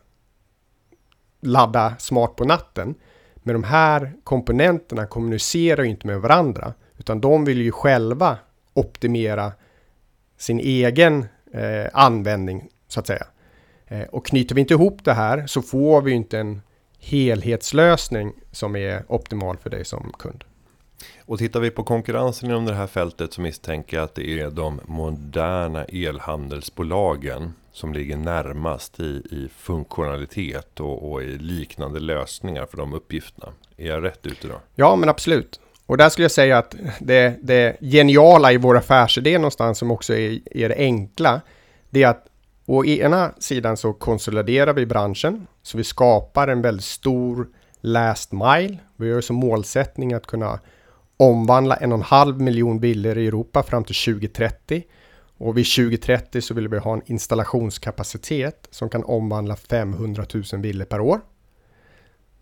ladda 1.41 1.97
smart 1.99 2.37
på 2.37 2.45
natten. 2.45 2.95
Men 3.35 3.53
de 3.53 3.65
här 3.65 4.13
komponenterna 4.25 5.07
kommunicerar 5.07 5.83
ju 5.83 5.91
inte 5.91 6.07
med 6.07 6.21
varandra. 6.21 6.75
Utan 7.03 7.21
de 7.21 7.45
vill 7.45 7.61
ju 7.61 7.73
själva 7.73 8.39
optimera 8.75 9.53
sin 10.37 10.61
egen 10.61 11.27
eh, 11.53 11.87
användning 11.93 12.69
så 12.89 13.01
att 13.01 13.07
säga. 13.07 13.27
Eh, 13.87 14.03
och 14.03 14.27
knyter 14.27 14.55
vi 14.55 14.61
inte 14.61 14.75
ihop 14.75 15.05
det 15.05 15.13
här 15.13 15.47
så 15.47 15.63
får 15.63 16.03
vi 16.03 16.13
inte 16.13 16.39
en 16.39 16.63
helhetslösning 16.99 18.33
som 18.53 18.77
är 18.77 19.03
optimal 19.09 19.57
för 19.57 19.71
dig 19.71 19.85
som 19.85 20.13
kund. 20.19 20.45
Och 21.27 21.39
tittar 21.39 21.61
vi 21.61 21.71
på 21.71 21.85
konkurrensen 21.85 22.51
inom 22.51 22.65
det 22.65 22.75
här 22.75 22.87
fältet 22.87 23.33
så 23.33 23.41
misstänker 23.41 23.97
jag 23.97 24.05
att 24.05 24.15
det 24.15 24.41
är 24.41 24.51
de 24.51 24.81
moderna 24.85 25.85
elhandelsbolagen 25.85 27.53
som 27.73 27.93
ligger 27.93 28.17
närmast 28.17 29.01
i, 29.01 29.23
i 29.31 29.49
funktionalitet 29.57 30.81
och, 30.81 31.13
och 31.13 31.23
i 31.23 31.39
liknande 31.39 32.01
lösningar 32.01 32.67
för 32.67 32.77
de 32.77 32.93
uppgifterna. 32.93 33.53
Är 33.77 33.87
jag 33.87 34.05
rätt 34.05 34.27
ute 34.27 34.49
då? 34.49 34.55
Ja, 34.75 34.97
men 34.97 35.09
absolut. 35.09 35.61
Och 35.93 35.99
där 35.99 36.09
skulle 36.09 36.25
jag 36.25 36.33
säga 36.33 36.59
att 36.59 36.75
det, 37.01 37.37
det 37.43 37.77
geniala 37.81 38.53
i 38.53 38.57
vår 38.57 38.77
affärsidé 38.77 39.39
någonstans 39.39 39.79
som 39.79 39.91
också 39.91 40.15
är, 40.15 40.41
är 40.59 40.69
det 40.69 40.75
enkla, 40.75 41.41
det 41.91 42.03
är 42.03 42.09
att 42.09 42.27
å 42.67 42.85
ena 42.85 43.33
sidan 43.39 43.77
så 43.77 43.93
konsoliderar 43.93 44.73
vi 44.73 44.87
branschen, 44.87 45.47
så 45.63 45.79
vi 45.79 45.85
skapar 45.85 46.49
en 46.49 46.63
väldigt 46.63 46.85
stor 46.85 47.49
last 47.81 48.33
mile. 48.33 48.79
Vi 48.97 49.13
har 49.13 49.21
som 49.21 49.37
målsättning 49.37 50.13
att 50.13 50.27
kunna 50.27 50.61
omvandla 51.17 51.77
en 51.77 51.93
och 51.93 51.99
en 51.99 52.05
halv 52.05 52.41
miljon 52.41 52.81
bilar 52.81 53.19
i 53.19 53.27
Europa 53.27 53.63
fram 53.63 53.85
till 53.85 54.15
2030. 54.15 54.83
Och 55.39 55.59
vid 55.59 55.67
2030 55.67 56.41
så 56.41 56.55
vill 56.55 56.69
vi 56.69 56.79
ha 56.79 56.93
en 56.93 57.03
installationskapacitet 57.07 58.69
som 58.71 58.89
kan 58.89 59.05
omvandla 59.05 59.57
500 59.57 60.25
000 60.53 60.61
bilar 60.61 60.85
per 60.85 61.01
år. 61.01 61.21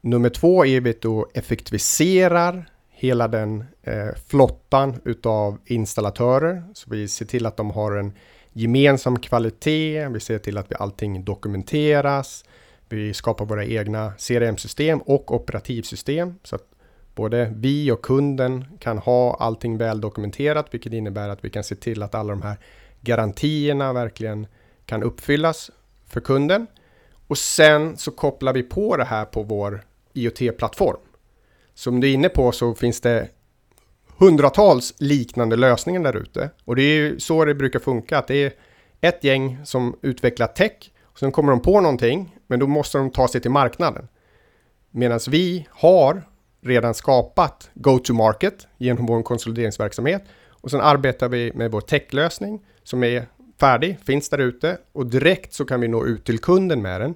Nummer 0.01 0.29
två 0.29 0.67
är 0.67 0.81
vi 0.81 0.99
då 1.01 1.29
effektiviserar 1.35 2.71
hela 3.01 3.29
den 3.29 3.65
eh, 3.83 4.09
flottan 4.27 5.01
utav 5.05 5.59
installatörer. 5.67 6.63
Så 6.75 6.91
vi 6.91 7.09
ser 7.09 7.27
till 7.27 7.47
att 7.47 7.57
de 7.57 7.71
har 7.71 7.93
en 7.93 8.13
gemensam 8.53 9.19
kvalitet. 9.19 10.09
Vi 10.09 10.21
ser 10.21 10.39
till 10.39 10.59
att 10.59 10.71
vi 10.71 10.75
allting 10.79 11.25
dokumenteras. 11.25 12.45
Vi 12.89 13.15
skapar 13.15 13.45
våra 13.45 13.65
egna 13.65 14.13
CRM-system 14.19 14.99
och 14.99 15.35
operativsystem 15.35 16.35
så 16.43 16.57
att 16.57 16.67
både 17.15 17.53
vi 17.57 17.91
och 17.91 18.03
kunden 18.03 18.65
kan 18.79 18.99
ha 18.99 19.37
allting 19.41 19.79
väl 19.79 20.01
dokumenterat, 20.01 20.75
vilket 20.75 20.93
innebär 20.93 21.29
att 21.29 21.45
vi 21.45 21.51
kan 21.51 21.65
se 21.65 21.75
till 21.75 22.03
att 22.03 22.15
alla 22.15 22.31
de 22.31 22.43
här 22.43 22.57
garantierna 23.01 23.93
verkligen 23.93 24.47
kan 24.87 25.03
uppfyllas 25.03 25.71
för 26.07 26.21
kunden. 26.21 26.67
Och 27.27 27.39
sen 27.39 27.97
så 27.97 28.11
kopplar 28.11 28.53
vi 28.53 28.63
på 28.63 28.97
det 28.97 29.05
här 29.05 29.25
på 29.25 29.43
vår 29.43 29.85
IoT-plattform. 30.13 31.01
Som 31.81 32.01
du 32.01 32.11
är 32.11 32.15
inne 32.15 32.29
på 32.29 32.53
så 32.53 32.75
finns 32.75 33.01
det 33.01 33.29
hundratals 34.19 34.95
liknande 34.99 35.57
lösningar 35.57 36.01
där 36.01 36.17
ute. 36.17 36.51
Och 36.65 36.77
det 36.77 36.83
är 36.83 36.97
ju 36.97 37.21
så 37.21 37.45
det 37.45 37.55
brukar 37.55 37.79
funka, 37.79 38.19
att 38.19 38.27
det 38.27 38.45
är 38.45 38.53
ett 39.01 39.25
gäng 39.25 39.59
som 39.65 39.97
utvecklar 40.03 40.47
tech, 40.47 40.73
och 41.05 41.19
sen 41.19 41.33
kommer 41.33 41.51
de 41.51 41.63
på 41.63 41.81
någonting, 41.81 42.37
men 42.47 42.59
då 42.59 42.67
måste 42.67 42.99
de 42.99 43.11
ta 43.11 43.29
sig 43.29 43.41
till 43.41 43.51
marknaden. 43.51 44.09
Medan 44.91 45.21
vi 45.29 45.67
har 45.71 46.23
redan 46.63 46.95
skapat 46.95 47.71
go-to-market 47.75 48.67
genom 48.79 49.07
vår 49.07 49.23
konsolideringsverksamhet 49.23 50.25
och 50.49 50.71
sen 50.71 50.81
arbetar 50.81 51.29
vi 51.29 51.53
med 51.55 51.71
vår 51.71 51.81
techlösning 51.81 52.61
som 52.83 53.05
är 53.05 53.27
färdig, 53.61 53.99
finns 54.05 54.29
där 54.29 54.39
ute 54.39 54.79
och 54.93 55.07
direkt 55.07 55.53
så 55.53 55.65
kan 55.65 55.81
vi 55.81 55.89
nå 55.89 56.07
ut 56.07 56.25
till 56.25 56.39
kunden 56.39 56.83
med 56.83 57.01
den. 57.01 57.15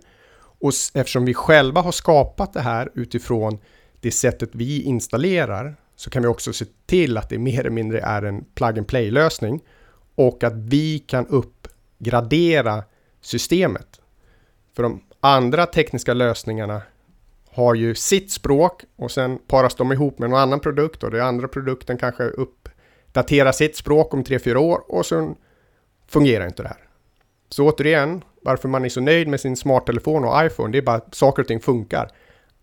Och 0.60 0.72
eftersom 0.94 1.24
vi 1.24 1.34
själva 1.34 1.80
har 1.80 1.92
skapat 1.92 2.52
det 2.52 2.60
här 2.60 2.90
utifrån 2.94 3.58
det 4.04 4.10
sättet 4.10 4.50
vi 4.52 4.82
installerar 4.82 5.76
så 5.96 6.10
kan 6.10 6.22
vi 6.22 6.28
också 6.28 6.52
se 6.52 6.64
till 6.86 7.18
att 7.18 7.28
det 7.28 7.38
mer 7.38 7.60
eller 7.60 7.70
mindre 7.70 8.00
är 8.00 8.22
en 8.22 8.44
plug 8.54 8.78
and 8.78 8.86
play 8.86 9.10
lösning 9.10 9.60
och 10.14 10.44
att 10.44 10.54
vi 10.56 10.98
kan 10.98 11.26
uppgradera 11.26 12.82
systemet. 13.20 14.00
För 14.76 14.82
de 14.82 15.00
andra 15.20 15.66
tekniska 15.66 16.14
lösningarna 16.14 16.82
har 17.50 17.74
ju 17.74 17.94
sitt 17.94 18.32
språk 18.32 18.84
och 18.96 19.10
sen 19.10 19.38
paras 19.46 19.74
de 19.74 19.92
ihop 19.92 20.18
med 20.18 20.30
någon 20.30 20.38
annan 20.38 20.60
produkt 20.60 21.02
och 21.02 21.10
den 21.10 21.26
andra 21.26 21.48
produkten 21.48 21.98
kanske 21.98 22.24
uppdaterar 22.24 23.52
sitt 23.52 23.76
språk 23.76 24.14
om 24.14 24.24
3-4 24.24 24.56
år 24.56 24.80
och 24.88 25.06
sen 25.06 25.34
fungerar 26.08 26.46
inte 26.46 26.62
det 26.62 26.68
här. 26.68 26.88
Så 27.48 27.68
återigen, 27.68 28.24
varför 28.42 28.68
man 28.68 28.84
är 28.84 28.88
så 28.88 29.00
nöjd 29.00 29.28
med 29.28 29.40
sin 29.40 29.56
smarttelefon 29.56 30.24
och 30.24 30.44
iPhone, 30.46 30.72
det 30.72 30.78
är 30.78 30.82
bara 30.82 30.96
att 30.96 31.14
saker 31.14 31.42
och 31.42 31.48
ting 31.48 31.60
funkar. 31.60 32.10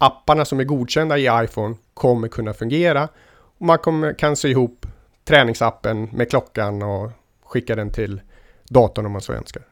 Apparna 0.04 0.46
som 0.46 0.60
är 0.60 0.64
godkända 0.64 1.18
i 1.18 1.44
iPhone 1.44 1.76
kommer 1.94 2.28
kunna 2.28 2.54
fungera 2.54 3.10
och 3.58 3.66
man 3.66 3.78
kommer, 3.78 4.14
kan 4.14 4.36
sy 4.36 4.50
ihop 4.50 4.86
träningsappen 5.24 6.04
med 6.04 6.30
klockan 6.30 6.82
och 6.82 7.12
skicka 7.44 7.76
den 7.76 7.92
till 7.92 8.22
datorn 8.64 9.06
om 9.06 9.12
man 9.12 9.22
så 9.22 9.34
önskar. 9.34 9.64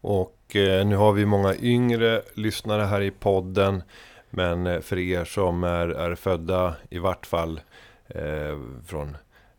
Och 0.00 0.56
eh, 0.56 0.86
nu 0.86 0.96
har 0.96 1.12
vi 1.12 1.26
många 1.26 1.54
yngre 1.56 2.22
lyssnare 2.34 2.82
här 2.82 3.00
i 3.00 3.10
podden. 3.10 3.82
Men 4.30 4.66
eh, 4.66 4.80
för 4.80 4.98
er 4.98 5.24
som 5.24 5.64
är, 5.64 5.88
är 5.88 6.14
födda 6.14 6.74
i 6.90 6.98
vart 6.98 7.26
fall 7.26 7.60
eh, 8.08 8.58
från 8.86 9.16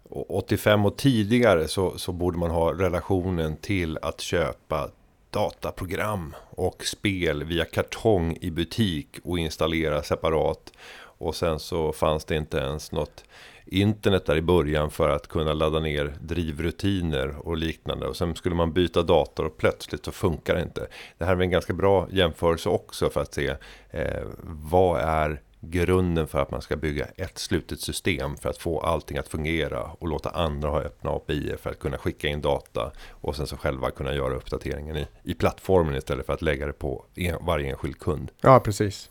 85 0.09 0.85
och 0.85 0.97
tidigare 0.97 1.67
så, 1.67 1.97
så 1.97 2.11
borde 2.11 2.37
man 2.37 2.51
ha 2.51 2.73
relationen 2.73 3.57
till 3.57 3.97
att 4.01 4.21
köpa 4.21 4.89
dataprogram 5.33 6.35
och 6.49 6.85
spel 6.85 7.43
via 7.43 7.65
kartong 7.65 8.37
i 8.41 8.51
butik 8.51 9.07
och 9.23 9.39
installera 9.39 10.03
separat. 10.03 10.71
Och 11.17 11.35
sen 11.35 11.59
så 11.59 11.93
fanns 11.93 12.25
det 12.25 12.35
inte 12.35 12.57
ens 12.57 12.91
något 12.91 13.23
internet 13.65 14.25
där 14.25 14.35
i 14.35 14.41
början 14.41 14.91
för 14.91 15.09
att 15.09 15.27
kunna 15.27 15.53
ladda 15.53 15.79
ner 15.79 16.13
drivrutiner 16.21 17.47
och 17.47 17.57
liknande. 17.57 18.07
Och 18.07 18.15
sen 18.15 18.35
skulle 18.35 18.55
man 18.55 18.73
byta 18.73 19.01
dator 19.01 19.45
och 19.45 19.57
plötsligt 19.57 20.05
så 20.05 20.11
funkar 20.11 20.55
det 20.55 20.61
inte. 20.61 20.87
Det 21.17 21.25
här 21.25 21.35
är 21.35 21.41
en 21.41 21.49
ganska 21.49 21.73
bra 21.73 22.07
jämförelse 22.11 22.69
också 22.69 23.09
för 23.09 23.21
att 23.21 23.33
se 23.33 23.55
eh, 23.89 24.23
vad 24.43 25.01
är 25.01 25.41
grunden 25.69 26.27
för 26.27 26.39
att 26.39 26.51
man 26.51 26.61
ska 26.61 26.75
bygga 26.75 27.05
ett 27.05 27.37
slutet 27.37 27.79
system 27.79 28.37
för 28.37 28.49
att 28.49 28.57
få 28.57 28.79
allting 28.79 29.17
att 29.17 29.27
fungera 29.27 29.83
och 29.83 30.07
låta 30.07 30.29
andra 30.29 30.69
ha 30.69 30.81
öppna 30.81 31.11
API 31.11 31.55
för 31.57 31.69
att 31.69 31.79
kunna 31.79 31.97
skicka 31.97 32.27
in 32.27 32.41
data 32.41 32.91
och 33.09 33.35
sen 33.35 33.47
så 33.47 33.57
själva 33.57 33.91
kunna 33.91 34.13
göra 34.13 34.35
uppdateringen 34.35 34.97
i, 34.97 35.07
i 35.23 35.33
plattformen 35.33 35.95
istället 35.95 36.25
för 36.25 36.33
att 36.33 36.41
lägga 36.41 36.67
det 36.67 36.73
på 36.73 37.05
en, 37.15 37.45
varje 37.45 37.69
enskild 37.69 37.99
kund. 37.99 38.31
Ja, 38.41 38.59
precis. 38.59 39.09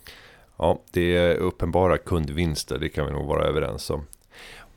Ja, 0.57 0.83
det 0.91 1.17
är 1.17 1.37
uppenbara 1.37 1.99
kundvinster, 1.99 2.79
det 2.79 2.89
kan 2.89 3.07
vi 3.07 3.13
nog 3.13 3.27
vara 3.27 3.45
överens 3.45 3.91
om. 3.91 4.07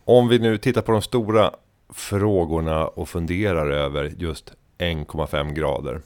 Om 0.05 0.27
vi 0.27 0.39
nu 0.39 0.57
tittar 0.57 0.81
på 0.81 0.91
de 0.91 1.01
stora 1.01 1.51
frågorna 1.89 2.87
och 2.87 3.09
funderar 3.09 3.69
över 3.69 4.13
just 4.17 4.53
1,5 4.77 5.53
grader. 5.53 6.01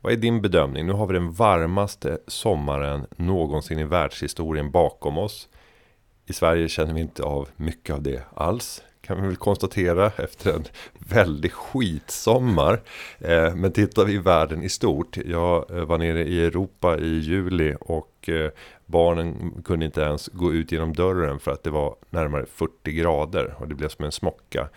Vad 0.00 0.12
är 0.12 0.16
din 0.16 0.42
bedömning? 0.42 0.86
Nu 0.86 0.92
har 0.92 1.06
vi 1.06 1.12
den 1.12 1.32
varmaste 1.32 2.18
sommaren 2.26 3.06
någonsin 3.16 3.78
i 3.78 3.84
världshistorien 3.84 4.70
bakom 4.70 5.18
oss. 5.18 5.48
I 6.26 6.32
Sverige 6.32 6.68
känner 6.68 6.94
vi 6.94 7.00
inte 7.00 7.22
av 7.22 7.48
mycket 7.56 7.94
av 7.94 8.02
det 8.02 8.22
alls. 8.34 8.82
Kan 9.00 9.20
vi 9.22 9.26
väl 9.26 9.36
konstatera 9.36 10.06
efter 10.06 10.52
en 10.52 10.64
väldigt 11.08 11.52
skitsommar. 11.52 12.80
Eh, 13.18 13.54
men 13.54 13.72
tittar 13.72 14.04
vi 14.04 14.12
i 14.12 14.18
världen 14.18 14.62
i 14.62 14.68
stort. 14.68 15.16
Jag 15.16 15.70
eh, 15.70 15.84
var 15.84 15.98
nere 15.98 16.24
i 16.24 16.46
Europa 16.46 16.98
i 16.98 17.18
juli 17.18 17.76
och 17.80 18.28
eh, 18.28 18.50
barnen 18.86 19.62
kunde 19.64 19.86
inte 19.86 20.00
ens 20.00 20.28
gå 20.32 20.52
ut 20.52 20.72
genom 20.72 20.92
dörren 20.92 21.38
för 21.38 21.50
att 21.50 21.62
det 21.62 21.70
var 21.70 21.96
närmare 22.10 22.46
40 22.46 22.92
grader. 22.92 23.54
Och 23.58 23.68
det 23.68 23.74
blev 23.74 23.88
som 23.88 24.04
en 24.04 24.12
smocka. 24.12 24.68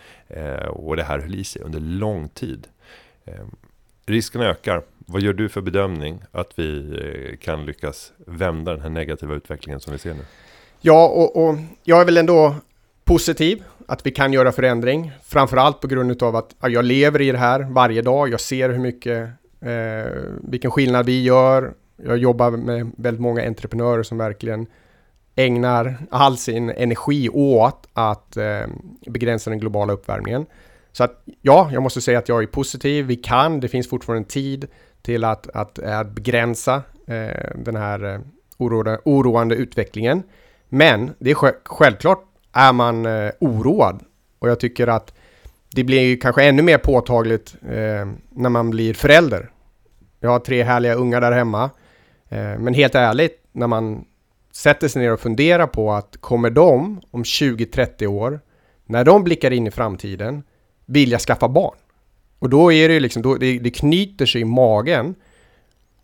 Och 0.68 0.96
det 0.96 1.02
här 1.02 1.18
höll 1.18 1.34
i 1.34 1.44
sig 1.44 1.62
under 1.62 1.80
lång 1.80 2.28
tid. 2.28 2.68
Risken 4.06 4.40
ökar 4.40 4.82
vad 5.12 5.22
gör 5.22 5.32
du 5.32 5.48
för 5.48 5.60
bedömning 5.60 6.22
att 6.32 6.58
vi 6.58 6.78
eh, 6.78 7.36
kan 7.36 7.66
lyckas 7.66 8.12
vända 8.26 8.72
den 8.72 8.80
här 8.80 8.90
negativa 8.90 9.34
utvecklingen 9.34 9.80
som 9.80 9.92
vi 9.92 9.98
ser 9.98 10.14
nu? 10.14 10.24
Ja, 10.80 11.08
och, 11.08 11.44
och 11.44 11.56
jag 11.84 12.00
är 12.00 12.04
väl 12.04 12.16
ändå 12.16 12.54
positiv 13.04 13.62
att 13.86 14.06
vi 14.06 14.10
kan 14.10 14.32
göra 14.32 14.52
förändring. 14.52 15.12
Framförallt 15.24 15.80
på 15.80 15.86
grund 15.86 16.22
av 16.22 16.36
att 16.36 16.54
jag 16.60 16.84
lever 16.84 17.20
i 17.20 17.32
det 17.32 17.38
här 17.38 17.60
varje 17.70 18.02
dag. 18.02 18.28
Jag 18.28 18.40
ser 18.40 18.70
hur 18.70 18.78
mycket, 18.78 19.28
eh, 19.60 20.12
vilken 20.42 20.70
skillnad 20.70 21.06
vi 21.06 21.22
gör. 21.22 21.74
Jag 21.96 22.18
jobbar 22.18 22.50
med 22.50 22.90
väldigt 22.96 23.20
många 23.20 23.46
entreprenörer 23.46 24.02
som 24.02 24.18
verkligen 24.18 24.66
ägnar 25.36 25.96
all 26.10 26.36
sin 26.36 26.70
energi 26.70 27.28
åt 27.28 27.88
att 27.92 28.36
eh, 28.36 28.60
begränsa 29.06 29.50
den 29.50 29.58
globala 29.58 29.92
uppvärmningen. 29.92 30.46
Så 30.92 31.04
att 31.04 31.22
ja, 31.42 31.70
jag 31.72 31.82
måste 31.82 32.00
säga 32.00 32.18
att 32.18 32.28
jag 32.28 32.42
är 32.42 32.46
positiv. 32.46 33.06
Vi 33.06 33.16
kan, 33.16 33.60
det 33.60 33.68
finns 33.68 33.88
fortfarande 33.88 34.28
tid 34.28 34.68
till 35.02 35.24
att, 35.24 35.48
att, 35.54 35.78
att 35.78 36.10
begränsa 36.10 36.82
eh, 37.06 37.54
den 37.54 37.76
här 37.76 38.14
eh, 38.14 38.20
oroande, 38.58 38.98
oroande 39.04 39.54
utvecklingen. 39.54 40.22
Men 40.68 41.14
det 41.18 41.30
är 41.30 41.34
självklart 41.64 42.24
är 42.52 42.72
man 42.72 43.06
eh, 43.06 43.30
oroad 43.40 44.00
och 44.38 44.48
jag 44.50 44.60
tycker 44.60 44.86
att 44.86 45.14
det 45.74 45.84
blir 45.84 46.00
ju 46.00 46.16
kanske 46.16 46.44
ännu 46.44 46.62
mer 46.62 46.78
påtagligt 46.78 47.54
eh, 47.62 48.08
när 48.30 48.48
man 48.48 48.70
blir 48.70 48.94
förälder. 48.94 49.50
Jag 50.20 50.30
har 50.30 50.38
tre 50.38 50.62
härliga 50.62 50.94
ungar 50.94 51.20
där 51.20 51.32
hemma. 51.32 51.70
Eh, 52.28 52.58
men 52.58 52.74
helt 52.74 52.94
ärligt, 52.94 53.44
när 53.52 53.66
man 53.66 54.04
sätter 54.52 54.88
sig 54.88 55.02
ner 55.02 55.12
och 55.12 55.20
funderar 55.20 55.66
på 55.66 55.92
att 55.92 56.16
kommer 56.20 56.50
de 56.50 57.00
om 57.10 57.22
20-30 57.22 58.06
år, 58.06 58.40
när 58.86 59.04
de 59.04 59.24
blickar 59.24 59.50
in 59.50 59.66
i 59.66 59.70
framtiden, 59.70 60.42
vilja 60.86 61.18
skaffa 61.18 61.48
barn? 61.48 61.76
Och 62.42 62.50
då 62.50 62.72
är 62.72 62.88
det 62.88 62.94
ju 62.94 63.00
liksom, 63.00 63.22
då, 63.22 63.34
det, 63.34 63.58
det 63.58 63.70
knyter 63.70 64.26
sig 64.26 64.40
i 64.40 64.44
magen. 64.44 65.14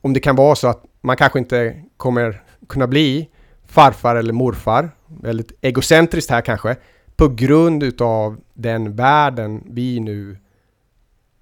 Om 0.00 0.12
det 0.12 0.20
kan 0.20 0.36
vara 0.36 0.54
så 0.54 0.68
att 0.68 0.84
man 1.00 1.16
kanske 1.16 1.38
inte 1.38 1.82
kommer 1.96 2.42
kunna 2.68 2.86
bli 2.86 3.28
farfar 3.66 4.16
eller 4.16 4.32
morfar. 4.32 4.90
Väldigt 5.06 5.52
egocentriskt 5.60 6.30
här 6.30 6.40
kanske. 6.40 6.76
På 7.16 7.28
grund 7.28 7.82
utav 7.82 8.40
den 8.54 8.96
världen 8.96 9.62
vi 9.66 10.00
nu 10.00 10.36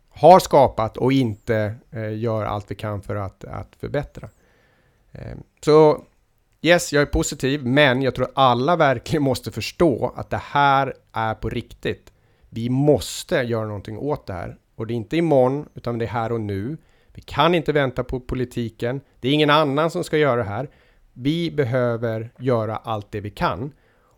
har 0.09 0.41
skapat 0.41 0.97
och 0.97 1.13
inte 1.13 1.75
eh, 1.91 2.19
gör 2.19 2.45
allt 2.45 2.71
vi 2.71 2.75
kan 2.75 3.03
för 3.03 3.17
att, 3.17 3.45
att 3.45 3.77
förbättra. 3.81 4.29
Eh, 5.13 5.37
så 5.65 6.05
yes, 6.63 6.93
jag 6.93 7.03
är 7.03 7.07
positiv, 7.07 7.67
men 7.67 8.03
jag 8.03 8.15
tror 8.15 8.29
alla 8.35 8.77
verkligen 8.77 9.23
måste 9.23 9.51
förstå 9.51 10.13
att 10.17 10.31
det 10.31 10.43
här 10.43 10.95
är 11.13 11.35
på 11.35 11.49
riktigt. 11.49 12.13
Vi 12.51 12.71
måste 12.71 13.37
göra 13.37 13.67
någonting 13.67 13.99
åt 13.99 14.27
det 14.27 14.33
här 14.33 14.57
och 14.77 14.87
det 14.87 14.95
är 14.95 14.97
inte 14.97 15.17
imorgon, 15.17 15.69
utan 15.75 15.99
det 15.99 16.05
är 16.05 16.09
här 16.09 16.33
och 16.33 16.41
nu. 16.41 16.77
Vi 17.15 17.23
kan 17.23 17.55
inte 17.55 17.73
vänta 17.73 18.05
på 18.05 18.21
politiken. 18.21 19.01
Det 19.21 19.29
är 19.29 19.33
ingen 19.33 19.51
annan 19.51 19.91
som 19.91 20.05
ska 20.05 20.19
göra 20.19 20.37
det 20.37 20.49
här. 20.49 20.71
Vi 21.13 21.51
behöver 21.51 22.31
göra 22.39 22.77
allt 22.77 23.11
det 23.11 23.21
vi 23.21 23.31
kan. 23.31 23.73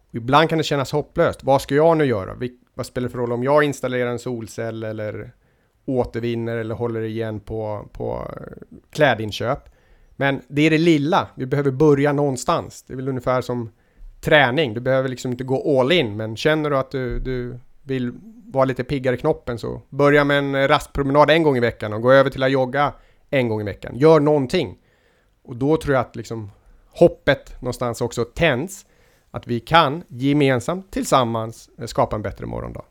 Och 0.09 0.15
ibland 0.15 0.49
kan 0.49 0.59
det 0.59 0.65
kännas 0.65 0.93
hopplöst. 0.93 1.45
Vad 1.45 1.63
ska 1.63 1.75
jag 1.75 1.97
nu 1.97 2.05
göra? 2.05 2.37
vad 2.75 2.87
spelar 2.87 3.09
det 3.09 3.13
för 3.13 3.19
roll 3.19 3.33
om 3.33 3.45
jag 3.45 3.65
installerar 3.65 4.11
en 4.11 4.19
solcell 4.19 4.83
eller 4.83 5.33
återvinner 5.85 6.57
eller 6.57 6.75
håller 6.75 7.03
igen 7.03 7.41
på, 7.41 7.89
på 7.93 8.35
eh, 8.37 8.79
klädinköp? 8.91 9.59
Men 10.17 10.41
det 10.49 10.63
är 10.63 10.71
det 10.71 10.79
lilla. 10.79 11.29
Vi 11.35 11.47
behöver 11.47 11.71
börja 11.71 12.13
någonstans. 12.13 12.83
Det 12.83 12.93
är 12.93 12.97
väl 12.97 13.09
ungefär 13.09 13.41
som 13.41 13.71
träning. 14.21 14.75
Du 14.75 14.81
behöver 14.81 15.09
liksom 15.09 15.31
inte 15.31 15.45
gå 15.45 15.81
all 15.81 15.93
in, 15.93 16.17
men 16.17 16.37
känner 16.37 16.71
du 16.71 16.77
att 16.77 16.91
du, 16.91 17.19
du 17.21 17.59
vill 17.89 18.13
vara 18.47 18.65
lite 18.65 18.85
piggare 18.85 19.15
i 19.15 19.19
knoppen 19.19 19.59
så 19.59 19.83
börja 19.89 20.25
med 20.25 20.39
en 20.39 20.55
eh, 20.55 20.69
rastpromenad 20.69 21.31
en 21.31 21.43
gång 21.43 21.57
i 21.57 21.61
veckan 21.61 21.93
och 21.93 22.03
gå 22.03 22.13
över 22.13 22.31
till 22.31 22.43
att 22.43 22.51
jogga 22.51 22.93
en 23.31 23.49
gång 23.49 23.61
i 23.61 23.65
veckan. 23.65 23.97
Gör 23.97 24.21
någonting. 24.21 24.79
Och 25.43 25.57
då 25.57 25.77
tror 25.77 25.95
jag 25.95 26.01
att 26.01 26.17
liksom 26.17 26.51
hoppet 26.91 27.61
någonstans 27.61 28.01
också 28.01 28.25
tänds 28.25 28.87
att 29.31 29.47
vi 29.47 29.61
kan 29.61 30.03
gemensamt 30.09 30.91
tillsammans 30.91 31.71
eh, 31.79 31.87
skapa 31.87 32.17
en 32.17 32.23
bättre 32.23 32.47
morgondag. 32.47 32.85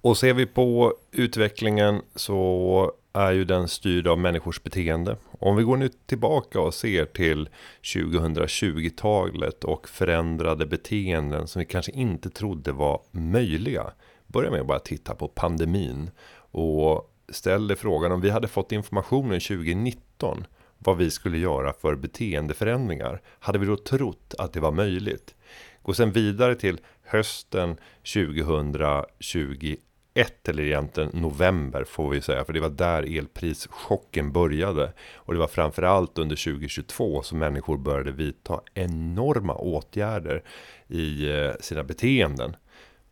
Och 0.00 0.16
ser 0.16 0.34
vi 0.34 0.46
på 0.46 0.94
utvecklingen 1.12 2.02
så 2.14 2.92
är 3.12 3.32
ju 3.32 3.44
den 3.44 3.68
styrd 3.68 4.06
av 4.06 4.18
människors 4.18 4.62
beteende 4.62 5.16
om 5.44 5.56
vi 5.56 5.62
går 5.62 5.76
nu 5.76 5.88
tillbaka 5.88 6.60
och 6.60 6.74
ser 6.74 7.04
till 7.04 7.48
2020-talet 7.82 9.64
och 9.64 9.88
förändrade 9.88 10.66
beteenden 10.66 11.48
som 11.48 11.60
vi 11.60 11.66
kanske 11.66 11.92
inte 11.92 12.30
trodde 12.30 12.72
var 12.72 13.02
möjliga. 13.10 13.92
Börja 14.26 14.50
med 14.50 14.60
att 14.60 14.66
bara 14.66 14.78
titta 14.78 15.14
på 15.14 15.28
pandemin 15.28 16.10
och 16.36 17.14
ställ 17.28 17.68
dig 17.68 17.76
frågan 17.76 18.12
om 18.12 18.20
vi 18.20 18.30
hade 18.30 18.48
fått 18.48 18.72
informationen 18.72 19.40
2019 19.40 20.46
vad 20.78 20.96
vi 20.96 21.10
skulle 21.10 21.38
göra 21.38 21.72
för 21.72 21.94
beteendeförändringar. 21.94 23.22
Hade 23.38 23.58
vi 23.58 23.66
då 23.66 23.76
trott 23.76 24.34
att 24.38 24.52
det 24.52 24.60
var 24.60 24.72
möjligt? 24.72 25.34
Gå 25.82 25.94
sen 25.94 26.12
vidare 26.12 26.54
till 26.54 26.80
hösten 27.02 27.76
2021 28.14 29.78
eller 30.14 30.62
egentligen 30.62 31.10
november 31.12 31.84
får 31.84 32.10
vi 32.10 32.20
säga. 32.20 32.44
För 32.44 32.52
det 32.52 32.60
var 32.60 32.68
där 32.68 33.18
elprischocken 33.18 34.32
började. 34.32 34.92
Och 35.14 35.32
det 35.32 35.38
var 35.38 35.46
framförallt 35.46 36.18
under 36.18 36.36
2022 36.36 37.22
som 37.22 37.38
människor 37.38 37.78
började 37.78 38.12
vidta 38.12 38.60
enorma 38.74 39.54
åtgärder 39.54 40.42
i 40.88 41.30
eh, 41.30 41.52
sina 41.60 41.84
beteenden. 41.84 42.56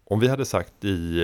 Om 0.04 0.20
vi 0.20 0.28
hade 0.28 0.44
sagt 0.44 0.84
i 0.84 1.22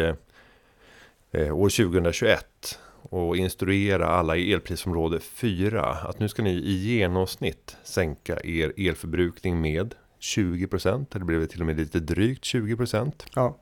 eh, 1.30 1.56
år 1.56 1.68
2021 1.68 2.78
och 3.02 3.36
instruera 3.36 4.06
alla 4.06 4.36
i 4.36 4.52
elprisområde 4.52 5.20
4 5.20 5.82
att 5.84 6.18
nu 6.18 6.28
ska 6.28 6.42
ni 6.42 6.50
i 6.50 6.72
genomsnitt 6.72 7.76
sänka 7.84 8.40
er 8.44 8.72
elförbrukning 8.76 9.60
med 9.60 9.94
20% 10.20 11.06
eller 11.14 11.24
blev 11.24 11.40
det 11.40 11.46
till 11.46 11.60
och 11.60 11.66
med 11.66 11.76
lite 11.76 12.00
drygt 12.00 12.44
20%. 12.44 13.12
Ja. 13.34 13.58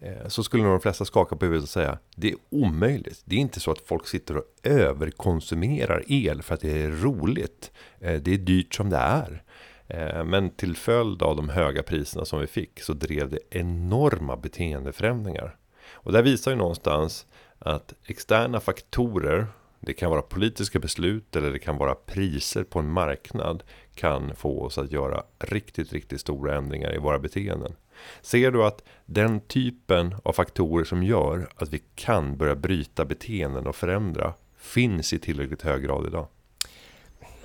Eh, 0.00 0.28
så 0.28 0.42
skulle 0.42 0.62
nog 0.62 0.72
de 0.72 0.80
flesta 0.80 1.04
skaka 1.04 1.36
på 1.36 1.44
huvudet 1.44 1.62
och 1.62 1.68
säga 1.68 1.98
det 2.16 2.30
är 2.30 2.36
omöjligt. 2.50 3.22
Det 3.24 3.36
är 3.36 3.40
inte 3.40 3.60
så 3.60 3.70
att 3.70 3.80
folk 3.80 4.06
sitter 4.06 4.36
och 4.36 4.44
överkonsumerar 4.62 6.04
el 6.06 6.42
för 6.42 6.54
att 6.54 6.60
det 6.60 6.82
är 6.82 6.90
roligt. 6.90 7.70
Eh, 8.00 8.20
det 8.22 8.34
är 8.34 8.38
dyrt 8.38 8.74
som 8.74 8.90
det 8.90 8.96
är. 8.96 9.42
Eh, 9.88 10.24
men 10.24 10.50
till 10.50 10.76
följd 10.76 11.22
av 11.22 11.36
de 11.36 11.48
höga 11.48 11.82
priserna 11.82 12.24
som 12.24 12.40
vi 12.40 12.46
fick 12.46 12.80
så 12.80 12.92
drev 12.92 13.30
det 13.30 13.38
enorma 13.50 14.36
beteendeförändringar. 14.36 15.56
Och 15.90 16.12
där 16.12 16.22
visar 16.22 16.50
ju 16.50 16.56
någonstans 16.56 17.26
att 17.58 17.94
externa 18.04 18.60
faktorer 18.60 19.46
det 19.80 19.94
kan 19.94 20.10
vara 20.10 20.22
politiska 20.22 20.78
beslut 20.78 21.36
eller 21.36 21.50
det 21.50 21.58
kan 21.58 21.76
vara 21.76 21.94
priser 21.94 22.64
på 22.64 22.78
en 22.78 22.90
marknad 22.90 23.62
kan 23.94 24.34
få 24.36 24.62
oss 24.62 24.78
att 24.78 24.92
göra 24.92 25.22
riktigt, 25.38 25.92
riktigt 25.92 26.20
stora 26.20 26.56
ändringar 26.56 26.94
i 26.94 26.98
våra 26.98 27.18
beteenden. 27.18 27.72
Ser 28.20 28.50
du 28.50 28.64
att 28.64 28.82
den 29.06 29.40
typen 29.40 30.14
av 30.22 30.32
faktorer 30.32 30.84
som 30.84 31.02
gör 31.02 31.48
att 31.56 31.72
vi 31.72 31.82
kan 31.94 32.36
börja 32.36 32.54
bryta 32.54 33.04
beteenden 33.04 33.66
och 33.66 33.76
förändra 33.76 34.34
finns 34.56 35.12
i 35.12 35.18
tillräckligt 35.18 35.62
hög 35.62 35.82
grad 35.82 36.06
idag? 36.06 36.26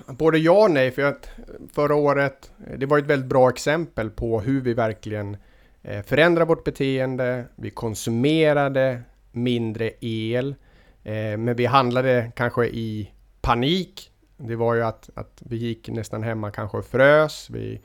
Både 0.06 0.38
ja 0.38 0.64
och 0.64 0.70
nej, 0.70 0.90
för 0.90 1.02
att 1.02 1.28
förra 1.72 1.94
året, 1.94 2.52
det 2.76 2.86
var 2.86 2.98
ett 2.98 3.06
väldigt 3.06 3.28
bra 3.28 3.50
exempel 3.50 4.10
på 4.10 4.40
hur 4.40 4.60
vi 4.60 4.74
verkligen 4.74 5.36
eh, 5.82 6.02
förändrar 6.02 6.46
vårt 6.46 6.64
beteende. 6.64 7.44
Vi 7.56 7.70
konsumerade 7.70 9.02
mindre 9.32 9.90
el, 10.00 10.54
eh, 11.02 11.36
men 11.38 11.56
vi 11.56 11.66
handlade 11.66 12.32
kanske 12.36 12.66
i 12.66 13.10
panik. 13.40 14.10
Det 14.36 14.56
var 14.56 14.74
ju 14.74 14.82
att, 14.82 15.10
att 15.14 15.42
vi 15.46 15.56
gick 15.56 15.88
nästan 15.88 16.22
hemma 16.22 16.50
kanske 16.50 16.78
och 16.78 16.86
frös. 16.86 17.50
Vi, 17.50 17.80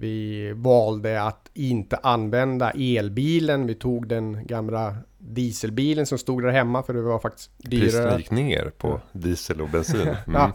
vi 0.00 0.52
valde 0.52 1.22
att 1.22 1.50
inte 1.54 1.96
använda 1.96 2.70
elbilen. 2.70 3.66
Vi 3.66 3.74
tog 3.74 4.08
den 4.08 4.46
gamla 4.46 4.96
dieselbilen 5.18 6.06
som 6.06 6.18
stod 6.18 6.42
där 6.42 6.50
hemma 6.50 6.82
för 6.82 6.94
det 6.94 7.02
var 7.02 7.18
faktiskt 7.18 7.50
dyrare. 7.58 7.84
Priserna 7.84 8.18
gick 8.18 8.30
ner 8.30 8.72
på 8.78 9.00
diesel 9.12 9.60
och 9.60 9.68
bensin. 9.68 10.00
Mm. 10.26 10.40
ja. 10.40 10.52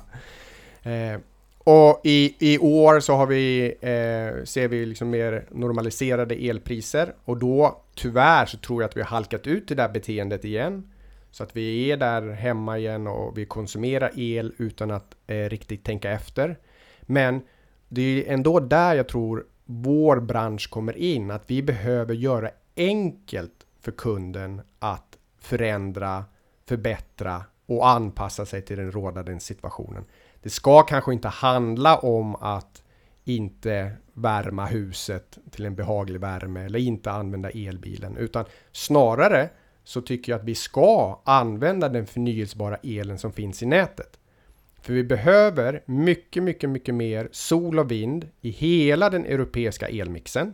Eh, 0.92 1.20
och 1.58 2.02
i, 2.04 2.36
i 2.40 2.58
år 2.58 3.00
så 3.00 3.14
har 3.14 3.28
vi, 3.28 3.66
eh, 3.82 4.44
ser 4.46 4.68
vi 4.68 4.86
liksom 4.86 5.10
mer 5.10 5.46
normaliserade 5.52 6.36
elpriser 6.36 7.14
och 7.26 7.38
då 7.38 7.82
tyvärr 7.96 8.46
så 8.46 8.58
tror 8.58 8.82
jag 8.82 8.90
att 8.90 8.98
vi 8.98 9.02
har 9.02 9.08
halkat 9.08 9.48
ut 9.48 9.68
det 9.68 9.76
där 9.76 9.90
beteendet 9.90 10.46
igen. 10.46 10.90
Så 11.32 11.44
att 11.44 11.56
vi 11.56 11.92
är 11.92 11.98
där 11.98 12.32
hemma 12.32 12.78
igen 12.78 13.08
och 13.08 13.38
vi 13.38 13.46
konsumerar 13.46 14.12
el 14.16 14.54
utan 14.58 14.92
att 14.92 15.16
eh, 15.28 15.36
riktigt 15.36 15.84
tänka 15.84 16.12
efter. 16.12 16.58
Men 17.02 17.42
det 17.90 18.02
är 18.28 18.34
ändå 18.34 18.60
där 18.60 18.96
jag 18.96 19.08
tror 19.08 19.46
vår 19.66 20.20
bransch 20.20 20.70
kommer 20.70 20.98
in, 20.98 21.32
att 21.32 21.44
vi 21.48 21.64
behöver 21.64 22.14
göra 22.14 22.50
enkelt 22.76 23.66
för 23.80 23.92
kunden 23.92 24.62
att 24.80 25.18
förändra, 25.40 26.26
förbättra 26.66 27.44
och 27.66 27.90
anpassa 27.90 28.46
sig 28.46 28.62
till 28.62 28.78
den 28.78 28.92
rådande 28.92 29.40
situationen. 29.40 30.06
Det 30.42 30.50
ska 30.50 30.82
kanske 30.82 31.14
inte 31.14 31.28
handla 31.28 31.98
om 31.98 32.36
att 32.36 32.84
inte 33.24 33.92
värma 34.14 34.66
huset 34.66 35.38
till 35.52 35.66
en 35.66 35.76
behaglig 35.76 36.20
värme 36.20 36.66
eller 36.66 36.80
inte 36.80 37.12
använda 37.12 37.50
elbilen 37.50 38.18
utan 38.18 38.46
snarare 38.72 39.50
så 39.84 40.02
tycker 40.02 40.32
jag 40.32 40.40
att 40.40 40.46
vi 40.46 40.56
ska 40.56 41.22
använda 41.26 41.90
den 41.90 42.06
förnyelsebara 42.06 42.76
elen 42.84 43.20
som 43.20 43.32
finns 43.32 43.64
i 43.64 43.66
nätet. 43.66 44.20
För 44.86 44.94
vi 44.94 45.04
behöver 45.04 45.84
mycket, 45.86 46.44
mycket, 46.44 46.70
mycket 46.70 46.96
mer 46.96 47.30
sol 47.32 47.80
och 47.80 47.92
vind 47.92 48.30
i 48.42 48.50
hela 48.50 49.10
den 49.10 49.26
europeiska 49.26 49.88
elmixen. 49.88 50.54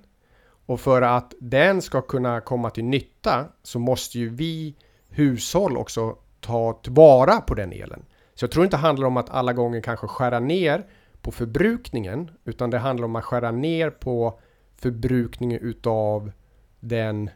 Och 0.65 0.80
för 0.80 1.02
att 1.02 1.34
den 1.39 1.82
ska 1.82 2.02
kunna 2.02 2.41
komma 2.41 2.70
till 2.70 2.84
nytta 2.84 3.46
så 3.63 3.80
måste 3.80 4.20
ju 4.20 4.30
vi 4.30 4.76
hushåll 5.10 5.78
också 5.78 6.17
ta 6.39 6.74
tillvara 6.74 7.41
på 7.41 7.56
den 7.56 7.72
elen. 7.72 8.06
Så 8.34 8.44
jag 8.44 8.52
tror 8.52 8.65
inte 8.65 8.78
det 8.78 8.82
handlar 8.82 9.08
om 9.08 9.17
att 9.17 9.30
alla 9.30 9.54
gånger 9.54 9.82
kanske 9.82 10.08
skära 10.08 10.39
ner 10.39 10.86
på 11.22 11.32
förbrukningen, 11.32 12.32
utan 12.46 12.70
det 12.70 12.78
handlar 12.78 13.06
om 13.06 13.15
att 13.15 13.24
skära 13.24 13.52
ner 13.52 13.89
på 13.89 14.39
förbrukningen 14.76 15.60
utav 15.60 16.32
den 16.80 17.30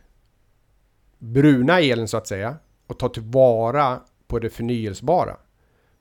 bruna 1.18 1.80
elen 1.80 2.08
så 2.08 2.18
att 2.18 2.28
säga 2.28 2.56
och 2.88 3.00
ta 3.00 3.10
tillvara 3.10 4.00
på 4.28 4.40
det 4.40 4.50
förnyelsebara. 4.50 5.38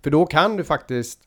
För 0.04 0.10
då 0.10 0.26
kan 0.26 0.56
du 0.56 0.64
faktiskt 0.64 1.20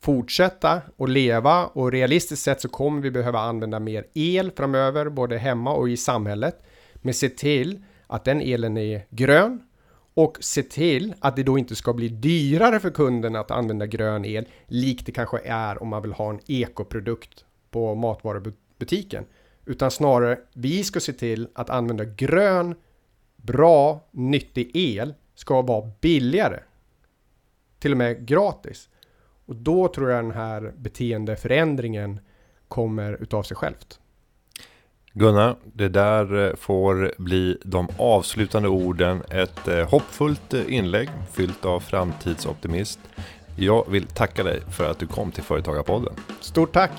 fortsätta 0.00 0.82
och 0.96 1.08
leva 1.08 1.66
och 1.66 1.92
realistiskt 1.92 2.42
sett 2.42 2.60
så 2.60 2.68
kommer 2.68 3.02
vi 3.02 3.10
behöva 3.10 3.38
använda 3.38 3.80
mer 3.80 4.06
el 4.14 4.50
framöver 4.56 5.08
både 5.08 5.38
hemma 5.38 5.72
och 5.72 5.88
i 5.88 5.96
samhället. 5.96 6.62
Men 6.94 7.14
se 7.14 7.28
till 7.28 7.84
att 8.06 8.24
den 8.24 8.40
elen 8.40 8.76
är 8.76 9.06
grön 9.10 9.62
och 10.14 10.38
se 10.40 10.62
till 10.62 11.14
att 11.20 11.36
det 11.36 11.42
då 11.42 11.58
inte 11.58 11.76
ska 11.76 11.92
bli 11.92 12.08
dyrare 12.08 12.80
för 12.80 12.90
kunden 12.90 13.36
att 13.36 13.50
använda 13.50 13.86
grön 13.86 14.24
el 14.24 14.48
likt 14.66 15.06
det 15.06 15.12
kanske 15.12 15.38
är 15.44 15.82
om 15.82 15.88
man 15.88 16.02
vill 16.02 16.12
ha 16.12 16.30
en 16.30 16.40
ekoprodukt 16.46 17.44
på 17.70 17.94
matvarubutiken. 17.94 19.24
Utan 19.64 19.90
snarare 19.90 20.38
vi 20.52 20.84
ska 20.84 21.00
se 21.00 21.12
till 21.12 21.48
att 21.54 21.70
använda 21.70 22.04
grön, 22.04 22.74
bra, 23.36 24.08
nyttig 24.10 24.70
el 24.74 25.14
ska 25.34 25.62
vara 25.62 25.90
billigare. 26.00 26.60
Till 27.78 27.92
och 27.92 27.98
med 27.98 28.26
gratis. 28.26 28.88
Och 29.46 29.56
då 29.56 29.88
tror 29.88 30.10
jag 30.10 30.24
den 30.24 30.32
här 30.32 30.72
beteendeförändringen 30.76 32.20
kommer 32.68 33.22
utav 33.22 33.42
sig 33.42 33.56
självt. 33.56 34.00
Gunnar, 35.12 35.56
det 35.64 35.88
där 35.88 36.46
eh, 36.46 36.54
får 36.56 37.12
bli 37.18 37.58
de 37.64 37.88
avslutande 37.98 38.68
orden. 38.68 39.22
Ett 39.30 39.68
eh, 39.68 39.88
hoppfullt 39.88 40.54
eh, 40.54 40.74
inlägg 40.74 41.08
fyllt 41.32 41.64
av 41.64 41.80
framtidsoptimist. 41.80 42.98
Jag 43.56 43.90
vill 43.90 44.06
tacka 44.06 44.42
dig 44.42 44.60
för 44.70 44.90
att 44.90 44.98
du 44.98 45.06
kom 45.06 45.32
till 45.32 45.42
Företagarpodden. 45.42 46.14
Stort 46.40 46.72
tack! 46.72 46.92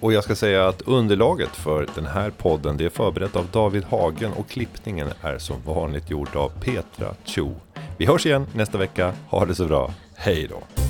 Och 0.00 0.12
jag 0.12 0.24
ska 0.24 0.34
säga 0.34 0.68
att 0.68 0.82
underlaget 0.82 1.56
för 1.56 1.86
den 1.94 2.06
här 2.06 2.30
podden 2.30 2.76
det 2.76 2.84
är 2.84 2.88
förberett 2.88 3.36
av 3.36 3.46
David 3.52 3.84
Hagen 3.84 4.32
och 4.32 4.48
klippningen 4.48 5.08
är 5.22 5.38
som 5.38 5.56
vanligt 5.66 6.10
gjord 6.10 6.36
av 6.36 6.48
Petra 6.60 7.14
Cho. 7.24 7.54
Vi 7.96 8.06
hörs 8.06 8.26
igen 8.26 8.46
nästa 8.54 8.78
vecka. 8.78 9.12
Ha 9.28 9.44
det 9.44 9.54
så 9.54 9.64
bra. 9.64 9.90
Hej 10.14 10.48
då! 10.50 10.87